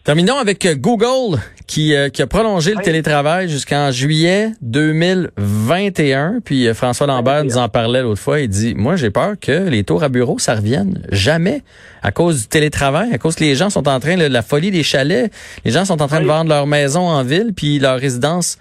Terminons 0.04 0.38
avec 0.38 0.66
euh, 0.66 0.74
Google 0.74 1.38
qui, 1.68 1.94
euh, 1.94 2.08
qui 2.08 2.22
a 2.22 2.26
prolongé 2.26 2.74
le 2.74 2.82
télétravail 2.82 3.48
jusqu'en 3.48 3.92
juillet 3.92 4.50
2021. 4.60 6.40
Puis 6.44 6.66
euh, 6.66 6.74
François 6.74 7.06
Lambert 7.06 7.44
nous 7.44 7.56
en 7.56 7.68
parlait 7.68 8.02
l'autre 8.02 8.20
fois. 8.20 8.40
Il 8.40 8.48
dit, 8.48 8.74
moi 8.74 8.96
j'ai 8.96 9.10
peur 9.10 9.34
que 9.40 9.68
les 9.68 9.84
tours 9.84 10.02
à 10.02 10.08
bureau, 10.08 10.40
ça 10.40 10.56
revienne 10.56 11.06
jamais 11.12 11.62
à 12.02 12.10
cause 12.10 12.40
du 12.40 12.48
télétravail, 12.48 13.14
à 13.14 13.18
cause 13.18 13.36
que 13.36 13.44
les 13.44 13.54
gens 13.54 13.70
sont 13.70 13.86
en 13.86 14.00
train, 14.00 14.16
de 14.16 14.24
la 14.24 14.42
folie 14.42 14.72
des 14.72 14.82
chalets, 14.82 15.32
les 15.64 15.70
gens 15.70 15.84
sont 15.84 16.02
en 16.02 16.08
train 16.08 16.20
de 16.20 16.26
vendre 16.26 16.48
leur 16.48 16.66
maison 16.66 17.02
en 17.02 17.22
ville, 17.22 17.52
puis 17.54 17.78
leur 17.78 18.00
résidence 18.00 18.58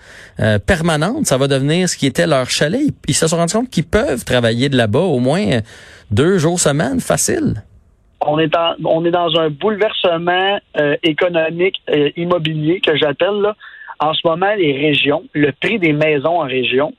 permanente, 0.67 1.25
ça 1.25 1.38
va 1.38 1.48
devenir 1.48 1.89
ce 1.89 1.98
qui 1.98 2.05
était 2.05 2.27
leur 2.27 2.51
chalet. 2.51 2.81
Ils, 2.86 2.93
ils 3.07 3.15
se 3.15 3.25
sont 3.25 3.38
rendus 3.38 3.53
compte 3.53 3.69
qu'ils 3.71 3.86
peuvent 3.86 4.24
travailler 4.25 4.69
de 4.69 4.77
là-bas 4.77 5.00
au 5.00 5.17
moins 5.17 5.62
deux 6.12 6.38
jours 6.38 6.60
semaine, 6.60 7.00
facile 7.00 7.63
on 8.25 8.40
est 8.40 8.56
on 8.84 9.06
est 9.06 9.12
dans 9.12 9.40
un 9.40 9.50
bouleversement 9.50 10.60
euh, 10.78 10.96
économique 11.04 11.82
euh, 11.90 12.10
immobilier 12.16 12.80
que 12.80 12.96
j'appelle 12.96 13.42
là. 13.42 13.56
En 14.00 14.13
ce 14.13 14.28
moment, 14.28 14.54
les 14.56 14.74
régions, 14.74 15.24
le 15.34 15.51
prix 15.51 15.78
des 15.78 15.94
maisons 15.94 16.42
en 16.42 16.46
région, 16.46 16.94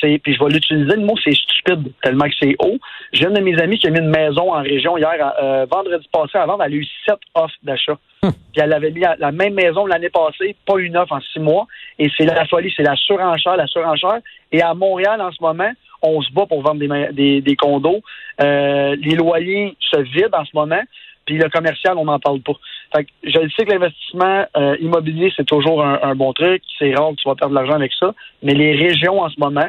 c'est, 0.00 0.18
puis 0.18 0.34
je 0.34 0.42
vais 0.42 0.50
l'utiliser, 0.50 0.96
le 0.96 1.04
mot 1.04 1.14
c'est 1.22 1.34
stupide, 1.34 1.92
tellement 2.02 2.24
que 2.24 2.34
c'est 2.40 2.56
haut. 2.58 2.78
J'ai 3.12 3.26
une 3.26 3.34
de 3.34 3.40
mes 3.40 3.60
amis 3.60 3.78
qui 3.78 3.86
a 3.86 3.90
mis 3.90 3.98
une 3.98 4.10
maison 4.10 4.52
en 4.52 4.62
région 4.62 4.96
hier, 4.96 5.32
euh, 5.42 5.66
vendredi 5.70 6.08
passé, 6.12 6.38
avant, 6.38 6.58
elle 6.60 6.72
a 6.72 6.76
eu 6.76 6.86
sept 7.06 7.18
offres 7.34 7.54
d'achat. 7.62 7.98
Hum. 8.22 8.32
Puis 8.52 8.62
elle 8.62 8.72
avait 8.72 8.90
mis 8.90 9.00
la 9.00 9.32
même 9.32 9.54
maison 9.54 9.86
l'année 9.86 10.10
passée, 10.10 10.56
pas 10.66 10.78
une 10.78 10.96
offre 10.96 11.12
en 11.12 11.20
six 11.20 11.40
mois. 11.40 11.66
Et 11.98 12.10
c'est 12.16 12.24
la 12.24 12.44
folie, 12.46 12.72
c'est 12.76 12.82
la 12.82 12.96
surenchère, 12.96 13.56
la 13.56 13.66
surenchère. 13.66 14.18
Et 14.52 14.62
à 14.62 14.74
Montréal, 14.74 15.20
en 15.20 15.30
ce 15.30 15.40
moment, 15.40 15.70
on 16.02 16.20
se 16.22 16.32
bat 16.32 16.46
pour 16.46 16.62
vendre 16.62 16.80
des, 17.12 17.40
des, 17.40 17.56
condos. 17.56 18.00
Euh, 18.40 18.96
les 19.00 19.16
loyers 19.16 19.76
se 19.80 20.00
vident 20.00 20.38
en 20.38 20.44
ce 20.44 20.50
moment. 20.54 20.82
Puis 21.26 21.38
le 21.38 21.48
commercial, 21.48 21.96
on 21.96 22.04
n'en 22.04 22.18
parle 22.18 22.40
pas. 22.40 22.54
Fait 22.94 23.04
que 23.04 23.10
je 23.22 23.38
sais 23.56 23.64
que 23.64 23.70
l'investissement 23.70 24.46
euh, 24.56 24.76
immobilier, 24.80 25.32
c'est 25.36 25.46
toujours 25.46 25.84
un, 25.84 26.14
bon 26.14 26.32
truc. 26.32 26.62
C'est 26.78 26.94
rare 26.94 27.10
que 27.10 27.16
tu 27.16 27.28
vas 27.28 27.34
perdre 27.34 27.54
de 27.54 27.60
l'argent 27.60 27.76
avec 27.76 27.92
ça. 27.92 28.14
Mais 28.42 28.54
les 28.54 28.72
régions 28.72 29.20
en 29.20 29.28
ce 29.28 29.38
moment, 29.38 29.68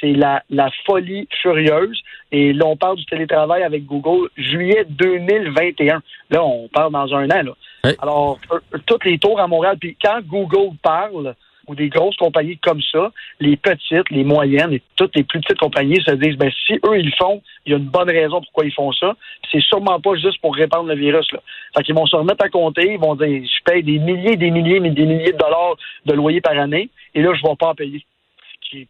c'est 0.00 0.12
la, 0.12 0.42
la 0.50 0.70
folie 0.84 1.28
furieuse. 1.42 2.00
Et 2.32 2.52
là, 2.52 2.66
on 2.66 2.76
parle 2.76 2.96
du 2.96 3.06
télétravail 3.06 3.62
avec 3.62 3.86
Google 3.86 4.28
juillet 4.36 4.84
2021. 4.88 6.02
Là, 6.30 6.44
on 6.44 6.68
parle 6.68 6.92
dans 6.92 7.14
un 7.14 7.30
an. 7.30 7.42
Là. 7.42 7.52
Alors, 8.00 8.38
euh, 8.52 8.58
toutes 8.86 9.04
les 9.04 9.18
tours 9.18 9.40
à 9.40 9.46
Montréal. 9.46 9.76
Puis 9.80 9.96
quand 10.02 10.20
Google 10.22 10.76
parle, 10.82 11.34
ou 11.66 11.74
des 11.74 11.88
grosses 11.88 12.16
compagnies 12.16 12.58
comme 12.58 12.80
ça, 12.80 13.10
les 13.40 13.56
petites, 13.56 14.10
les 14.10 14.24
moyennes 14.24 14.72
et 14.72 14.82
toutes 14.96 15.16
les 15.16 15.24
plus 15.24 15.40
petites 15.40 15.58
compagnies 15.58 16.00
se 16.02 16.14
disent, 16.14 16.36
ben 16.36 16.50
si 16.66 16.74
eux 16.74 16.98
ils 16.98 17.06
le 17.06 17.12
font, 17.18 17.42
il 17.64 17.72
y 17.72 17.74
a 17.74 17.78
une 17.78 17.84
bonne 17.84 18.10
raison 18.10 18.40
pourquoi 18.40 18.64
ils 18.64 18.72
font 18.72 18.92
ça. 18.92 19.14
C'est 19.50 19.62
sûrement 19.62 20.00
pas 20.00 20.14
juste 20.16 20.40
pour 20.40 20.54
répandre 20.54 20.88
le 20.88 20.94
virus. 20.94 21.30
Là. 21.32 21.40
Fait 21.76 21.82
qu'ils 21.82 21.94
vont 21.94 22.06
se 22.06 22.16
remettre 22.16 22.44
à 22.44 22.48
compter, 22.48 22.92
ils 22.92 22.98
vont 22.98 23.14
dire, 23.14 23.42
je 23.44 23.64
paye 23.64 23.82
des 23.82 23.98
milliers, 23.98 24.36
des 24.36 24.50
milliers, 24.50 24.80
mais 24.80 24.90
des 24.90 25.06
milliers 25.06 25.32
de 25.32 25.38
dollars 25.38 25.76
de 26.04 26.12
loyer 26.12 26.40
par 26.40 26.58
année, 26.58 26.88
et 27.14 27.22
là 27.22 27.32
je 27.34 27.42
vais 27.42 27.56
pas 27.56 27.68
en 27.68 27.74
payer, 27.74 28.04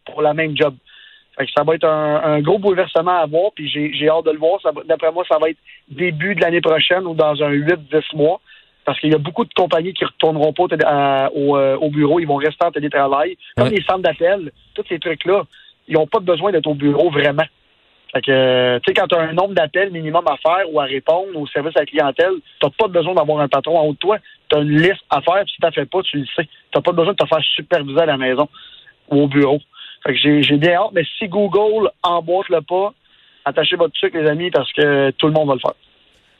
pour 0.05 0.21
la 0.21 0.33
même 0.33 0.55
job. 0.55 0.75
Fait 1.37 1.45
que 1.45 1.51
ça 1.55 1.63
va 1.63 1.75
être 1.75 1.87
un, 1.87 2.41
gros 2.41 2.57
bouleversement 2.57 3.19
à 3.19 3.25
voir, 3.27 3.51
puis 3.53 3.69
j'ai 3.69 4.09
hâte 4.09 4.25
de 4.25 4.31
le 4.31 4.39
voir. 4.39 4.59
D'après 4.85 5.11
moi, 5.11 5.23
ça 5.29 5.37
va 5.37 5.49
être 5.49 5.59
début 5.87 6.33
de 6.33 6.41
l'année 6.41 6.61
prochaine 6.61 7.05
ou 7.05 7.13
dans 7.13 7.43
un 7.43 7.51
8-10 7.51 8.15
mois 8.15 8.41
parce 8.87 9.01
qu'il 9.01 9.11
y 9.11 9.15
a 9.15 9.17
beaucoup 9.17 9.43
de 9.43 9.53
compagnies 9.53 9.93
qui 9.93 10.05
retourneront 10.05 10.53
pas 10.53 10.63
euh, 10.71 11.75
au, 11.75 11.89
bureau, 11.89 12.21
ils 12.21 12.25
vont 12.25 12.37
rester 12.37 12.65
en 12.65 12.71
télétravail. 12.71 13.37
Comme 13.57 13.67
les 13.67 13.83
centres 13.83 13.99
d'appel, 13.99 14.49
tous 14.75 14.85
ces 14.87 14.97
trucs-là, 14.97 15.43
ils 15.89 15.95
n'ont 15.95 16.07
pas 16.07 16.21
besoin 16.21 16.53
d'être 16.53 16.67
au 16.67 16.73
bureau 16.73 17.09
vraiment. 17.09 17.43
Fait 18.13 18.21
que, 18.21 18.77
tu 18.77 18.83
sais, 18.87 18.93
quand 18.93 19.07
tu 19.07 19.15
as 19.15 19.23
un 19.23 19.33
nombre 19.33 19.53
d'appels 19.53 19.91
minimum 19.91 20.23
à 20.25 20.37
faire 20.37 20.71
ou 20.71 20.79
à 20.79 20.85
répondre 20.85 21.35
au 21.35 21.45
service 21.47 21.75
à 21.75 21.81
la 21.81 21.85
clientèle, 21.85 22.35
tu 22.61 22.65
n'as 22.65 22.69
pas 22.69 22.87
besoin 22.87 23.13
d'avoir 23.13 23.41
un 23.41 23.49
patron 23.49 23.77
en 23.77 23.87
haut 23.87 23.91
de 23.91 23.97
toi. 23.97 24.19
Tu 24.49 24.55
as 24.55 24.61
une 24.61 24.81
liste 24.81 25.03
à 25.09 25.19
faire, 25.19 25.43
puis 25.43 25.51
si 25.51 25.61
tu 25.61 25.73
fais 25.73 25.85
pas, 25.85 26.01
tu 26.03 26.19
le 26.19 26.25
sais. 26.33 26.45
Tu 26.45 26.77
n'as 26.77 26.81
pas 26.81 26.93
besoin 26.93 27.11
de 27.11 27.17
te 27.17 27.27
faire 27.27 27.43
superviser 27.43 27.99
à 27.99 28.05
la 28.05 28.15
maison 28.15 28.47
ou 29.09 29.23
au 29.23 29.27
bureau. 29.27 29.59
Fait 30.05 30.13
que 30.13 30.41
j'ai 30.41 30.57
bien 30.57 30.75
hâte, 30.75 30.91
mais 30.93 31.03
si 31.17 31.27
Google 31.27 31.89
emboîte 32.03 32.47
le 32.47 32.61
pas, 32.61 32.93
attachez 33.43 33.75
votre 33.75 33.95
truc, 33.95 34.13
les 34.13 34.29
amis, 34.29 34.49
parce 34.49 34.71
que 34.71 35.11
tout 35.11 35.27
le 35.27 35.33
monde 35.33 35.49
va 35.49 35.55
le 35.55 35.59
faire. 35.59 35.73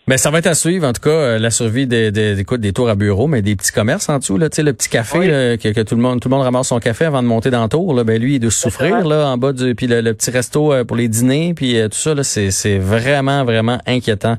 Ben, 0.07 0.17
ça 0.17 0.31
va 0.31 0.37
être 0.37 0.47
à 0.47 0.53
suivre, 0.53 0.87
en 0.87 0.93
tout 0.93 1.01
cas, 1.01 1.09
euh, 1.09 1.37
la 1.37 1.51
survie 1.51 1.85
des, 1.85 2.13
des, 2.13 2.41
des, 2.41 2.71
tours 2.73 2.87
à 2.87 2.95
bureau, 2.95 3.27
mais 3.27 3.41
des 3.41 3.57
petits 3.57 3.73
commerces 3.73 4.07
en 4.07 4.19
dessous, 4.19 4.37
là, 4.37 4.49
tu 4.49 4.55
sais, 4.55 4.63
le 4.63 4.71
petit 4.71 4.87
café, 4.87 5.57
que, 5.61 5.83
tout 5.83 5.95
le 5.95 6.01
monde 6.01 6.21
tout 6.21 6.29
le 6.29 6.35
monde 6.35 6.45
ramasse 6.45 6.69
son 6.69 6.79
café 6.79 7.03
avant 7.03 7.21
de 7.21 7.27
monter 7.27 7.49
dans 7.49 7.63
le 7.63 7.67
tour, 7.67 7.93
là, 7.93 8.05
ben 8.05 8.21
lui, 8.21 8.35
il 8.35 8.39
doit 8.39 8.49
souffrir, 8.49 9.05
là, 9.05 9.27
en 9.27 9.37
bas 9.37 9.51
du, 9.51 9.75
puis 9.75 9.85
le, 9.85 10.01
petit 10.13 10.31
resto 10.31 10.71
euh, 10.71 10.85
pour 10.85 10.95
les 10.95 11.09
dîners, 11.09 11.53
puis 11.53 11.77
euh, 11.77 11.89
tout 11.89 11.97
ça, 11.97 12.15
là, 12.15 12.23
c'est, 12.23 12.51
c'est 12.51 12.77
vraiment, 12.77 13.43
vraiment 13.43 13.79
inquiétant 13.85 14.37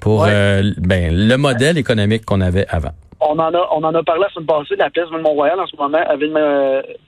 pour 0.00 0.24
ben, 0.24 0.74
le 1.12 1.36
modèle 1.36 1.76
économique 1.76 2.24
qu'on 2.24 2.40
avait 2.40 2.64
avant. 2.70 2.92
On 3.20 3.38
en 3.38 3.52
a, 3.52 3.68
on 3.72 3.84
en 3.84 3.94
a 3.94 4.02
parlé 4.02 4.22
la 4.22 4.30
semaine 4.30 4.46
passée, 4.46 4.76
la 4.76 4.88
place 4.88 5.10
Ville-Mont-Royal 5.10 5.60
en 5.60 5.66
ce 5.66 5.76
moment, 5.76 5.98
à 5.98 6.16
Ville, 6.16 6.32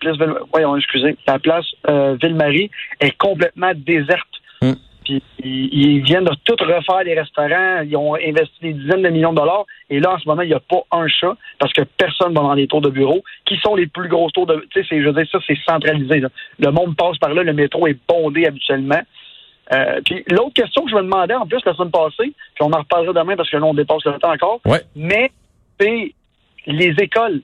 place 0.00 0.18
Ville, 0.18 0.34
voyons, 0.52 0.76
excusez, 0.76 1.16
la 1.26 1.38
place 1.38 1.64
Ville-Marie 1.88 2.70
est 3.00 3.16
complètement 3.16 3.72
déserte. 3.74 4.28
Puis 5.04 5.22
ils 5.42 6.00
viennent 6.02 6.24
de 6.24 6.34
tout 6.44 6.56
refaire 6.60 7.02
les 7.04 7.18
restaurants. 7.18 7.82
Ils 7.82 7.96
ont 7.96 8.14
investi 8.14 8.58
des 8.60 8.72
dizaines 8.72 9.02
de 9.02 9.08
millions 9.08 9.32
de 9.32 9.38
dollars. 9.38 9.66
Et 9.90 10.00
là, 10.00 10.14
en 10.14 10.18
ce 10.18 10.28
moment, 10.28 10.42
il 10.42 10.48
n'y 10.48 10.54
a 10.54 10.60
pas 10.60 10.82
un 10.92 11.08
chat 11.08 11.36
parce 11.58 11.72
que 11.72 11.82
personne 11.82 12.34
va 12.34 12.40
dans 12.40 12.54
les 12.54 12.66
tours 12.66 12.80
de 12.80 12.90
bureau. 12.90 13.22
Qui 13.44 13.56
sont 13.58 13.74
les 13.74 13.86
plus 13.86 14.08
grosses 14.08 14.32
tours 14.32 14.46
de. 14.46 14.66
Tu 14.70 14.84
sais, 14.84 15.00
je 15.00 15.06
veux 15.06 15.12
dire, 15.12 15.26
ça, 15.30 15.38
c'est 15.46 15.58
centralisé. 15.66 16.22
Le 16.58 16.70
monde 16.70 16.96
passe 16.96 17.18
par 17.18 17.34
là. 17.34 17.42
Le 17.42 17.52
métro 17.52 17.86
est 17.86 17.98
bondé 18.08 18.46
habituellement. 18.46 19.00
Euh, 19.72 20.00
puis 20.04 20.24
l'autre 20.28 20.54
question 20.54 20.84
que 20.84 20.90
je 20.90 20.96
me 20.96 21.02
demandais 21.02 21.34
en 21.34 21.46
plus 21.46 21.60
la 21.64 21.74
semaine 21.74 21.90
passée, 21.90 22.32
puis 22.54 22.62
on 22.62 22.72
en 22.72 22.78
reparlera 22.78 23.12
demain 23.12 23.36
parce 23.36 23.48
que 23.48 23.56
là, 23.56 23.64
on 23.64 23.74
dépasse 23.74 24.04
le 24.04 24.18
temps 24.18 24.32
encore. 24.32 24.60
Mais 24.96 25.30
c'est 25.80 26.14
les 26.66 26.94
écoles. 26.98 27.40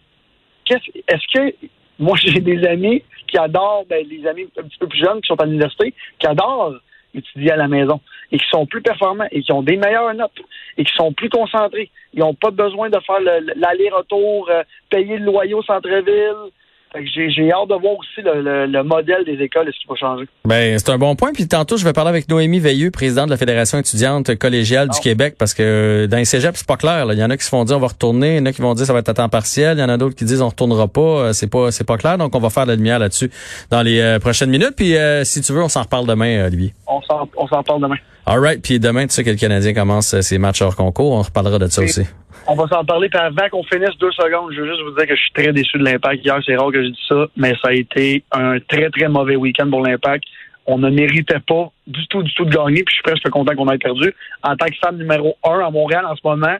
Est-ce 0.68 1.32
que 1.32 1.54
moi 1.98 2.16
j'ai 2.22 2.40
des 2.40 2.66
amis 2.66 3.02
qui 3.26 3.38
adorent, 3.38 3.84
ben, 3.88 4.04
les 4.08 4.26
amis 4.26 4.46
un 4.58 4.62
petit 4.62 4.78
peu 4.78 4.86
plus 4.86 4.98
jeunes 4.98 5.20
qui 5.20 5.28
sont 5.28 5.40
à 5.40 5.44
l'université, 5.44 5.94
qui 6.18 6.26
adorent 6.26 6.74
étudier 7.14 7.52
à 7.52 7.56
la 7.56 7.68
maison 7.68 8.00
et 8.30 8.38
qui 8.38 8.46
sont 8.50 8.66
plus 8.66 8.82
performants 8.82 9.26
et 9.30 9.42
qui 9.42 9.52
ont 9.52 9.62
des 9.62 9.76
meilleures 9.76 10.14
notes 10.14 10.40
et 10.76 10.84
qui 10.84 10.92
sont 10.94 11.12
plus 11.12 11.30
concentrés. 11.30 11.90
Ils 12.14 12.20
n'ont 12.20 12.34
pas 12.34 12.50
besoin 12.50 12.90
de 12.90 12.98
faire 13.00 13.20
l'aller-retour, 13.20 14.50
euh, 14.50 14.62
payer 14.90 15.18
le 15.18 15.24
loyer 15.24 15.54
au 15.54 15.62
centre-ville, 15.62 16.52
j'ai 16.94 17.52
hâte 17.52 17.68
de 17.68 17.74
voir 17.74 17.94
aussi 17.98 18.22
le, 18.22 18.82
modèle 18.82 19.24
des 19.24 19.42
écoles, 19.42 19.68
est-ce 19.68 19.78
qu'il 19.78 19.88
va 19.88 19.96
changer? 19.96 20.26
Ben, 20.44 20.78
c'est 20.78 20.90
un 20.90 20.98
bon 20.98 21.14
point. 21.16 21.32
Puis 21.32 21.46
tantôt, 21.46 21.76
je 21.76 21.84
vais 21.84 21.92
parler 21.92 22.10
avec 22.10 22.28
Noémie 22.28 22.60
Veilleux, 22.60 22.90
présidente 22.90 23.26
de 23.26 23.30
la 23.30 23.36
Fédération 23.36 23.78
étudiante 23.78 24.34
collégiale 24.36 24.88
du 24.88 24.96
ah. 24.98 25.02
Québec, 25.02 25.36
parce 25.38 25.54
que 25.54 26.06
dans 26.10 26.16
les 26.16 26.24
cégeps, 26.24 26.58
c'est 26.58 26.66
pas 26.66 26.76
clair. 26.76 27.06
Il 27.12 27.18
y 27.18 27.24
en 27.24 27.30
a 27.30 27.36
qui 27.36 27.44
se 27.44 27.50
font 27.50 27.64
dire 27.64 27.76
on 27.76 27.80
va 27.80 27.88
retourner, 27.88 28.36
il 28.36 28.38
y 28.38 28.40
en 28.40 28.46
a 28.46 28.52
qui 28.52 28.62
vont 28.62 28.74
dire 28.74 28.86
ça 28.86 28.92
va 28.92 29.00
être 29.00 29.08
à 29.08 29.14
temps 29.14 29.28
partiel, 29.28 29.76
il 29.76 29.80
y 29.80 29.84
en 29.84 29.88
a 29.88 29.96
d'autres 29.96 30.16
qui 30.16 30.24
disent 30.24 30.42
on 30.42 30.48
retournera 30.48 30.88
pas. 30.88 31.00
Euh, 31.00 31.32
c'est 31.32 31.50
pas 31.50 31.70
c'est 31.70 31.84
pas 31.84 31.98
clair. 31.98 32.18
Donc, 32.18 32.34
on 32.34 32.40
va 32.40 32.50
faire 32.50 32.64
de 32.64 32.70
la 32.70 32.76
lumière 32.76 32.98
là-dessus 32.98 33.30
dans 33.70 33.82
les 33.82 34.00
euh, 34.00 34.18
prochaines 34.18 34.50
minutes. 34.50 34.74
Puis, 34.76 34.96
euh, 34.96 35.24
si 35.24 35.42
tu 35.42 35.52
veux, 35.52 35.62
on 35.62 35.68
s'en 35.68 35.82
reparle 35.82 36.06
demain, 36.06 36.46
Olivier. 36.46 36.72
On 36.86 37.00
s'en 37.02 37.62
parle 37.62 37.82
demain. 37.82 37.96
All 38.26 38.40
right. 38.40 38.62
Puis 38.62 38.78
demain, 38.78 39.06
tu 39.06 39.14
sais 39.14 39.24
que 39.24 39.30
le 39.30 39.36
Canadien 39.36 39.72
commence 39.72 40.20
ses 40.20 40.38
matchs 40.38 40.60
hors 40.60 40.76
concours. 40.76 41.12
On 41.12 41.22
reparlera 41.22 41.58
de 41.58 41.66
ça 41.68 41.82
aussi. 41.82 42.02
On 42.50 42.54
va 42.54 42.66
s'en 42.66 42.84
parler. 42.84 43.08
Puis 43.10 43.20
avant 43.20 43.48
qu'on 43.50 43.62
finisse 43.62 43.96
deux 43.98 44.10
secondes, 44.12 44.52
je 44.52 44.62
veux 44.62 44.68
juste 44.68 44.80
vous 44.82 44.96
dire 44.96 45.06
que 45.06 45.14
je 45.14 45.20
suis 45.20 45.32
très 45.32 45.52
déçu 45.52 45.78
de 45.78 45.84
l'impact. 45.84 46.24
Hier, 46.24 46.38
c'est 46.44 46.56
rare 46.56 46.72
que 46.72 46.82
je 46.82 46.88
dise 46.88 47.04
ça, 47.06 47.26
mais 47.36 47.52
ça 47.62 47.68
a 47.68 47.72
été 47.72 48.24
un 48.32 48.58
très, 48.60 48.88
très 48.90 49.08
mauvais 49.08 49.36
week-end 49.36 49.68
pour 49.68 49.86
l'impact. 49.86 50.24
On 50.66 50.78
ne 50.78 50.90
méritait 50.90 51.40
pas 51.46 51.70
du 51.86 52.06
tout, 52.08 52.22
du 52.22 52.32
tout 52.34 52.44
de 52.44 52.54
gagner, 52.54 52.82
puis 52.84 52.92
je 52.92 52.94
suis 52.94 53.02
presque 53.02 53.28
content 53.30 53.54
qu'on 53.54 53.70
ait 53.70 53.78
perdu. 53.78 54.14
En 54.42 54.56
tant 54.56 54.66
que 54.66 54.76
fan 54.82 54.96
numéro 54.96 55.36
un 55.44 55.60
à 55.60 55.70
Montréal 55.70 56.04
en 56.06 56.16
ce 56.16 56.20
moment, 56.24 56.56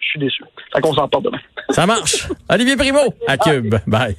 je 0.00 0.06
suis 0.06 0.18
déçu. 0.18 0.42
Fait 0.72 0.80
qu'on 0.80 0.92
s'en 0.92 1.08
parle 1.08 1.24
demain. 1.24 1.40
Ça 1.70 1.86
marche. 1.86 2.28
Olivier 2.48 2.76
Primo, 2.76 3.14
à 3.26 3.36
Cube. 3.36 3.74
Bye. 3.86 4.16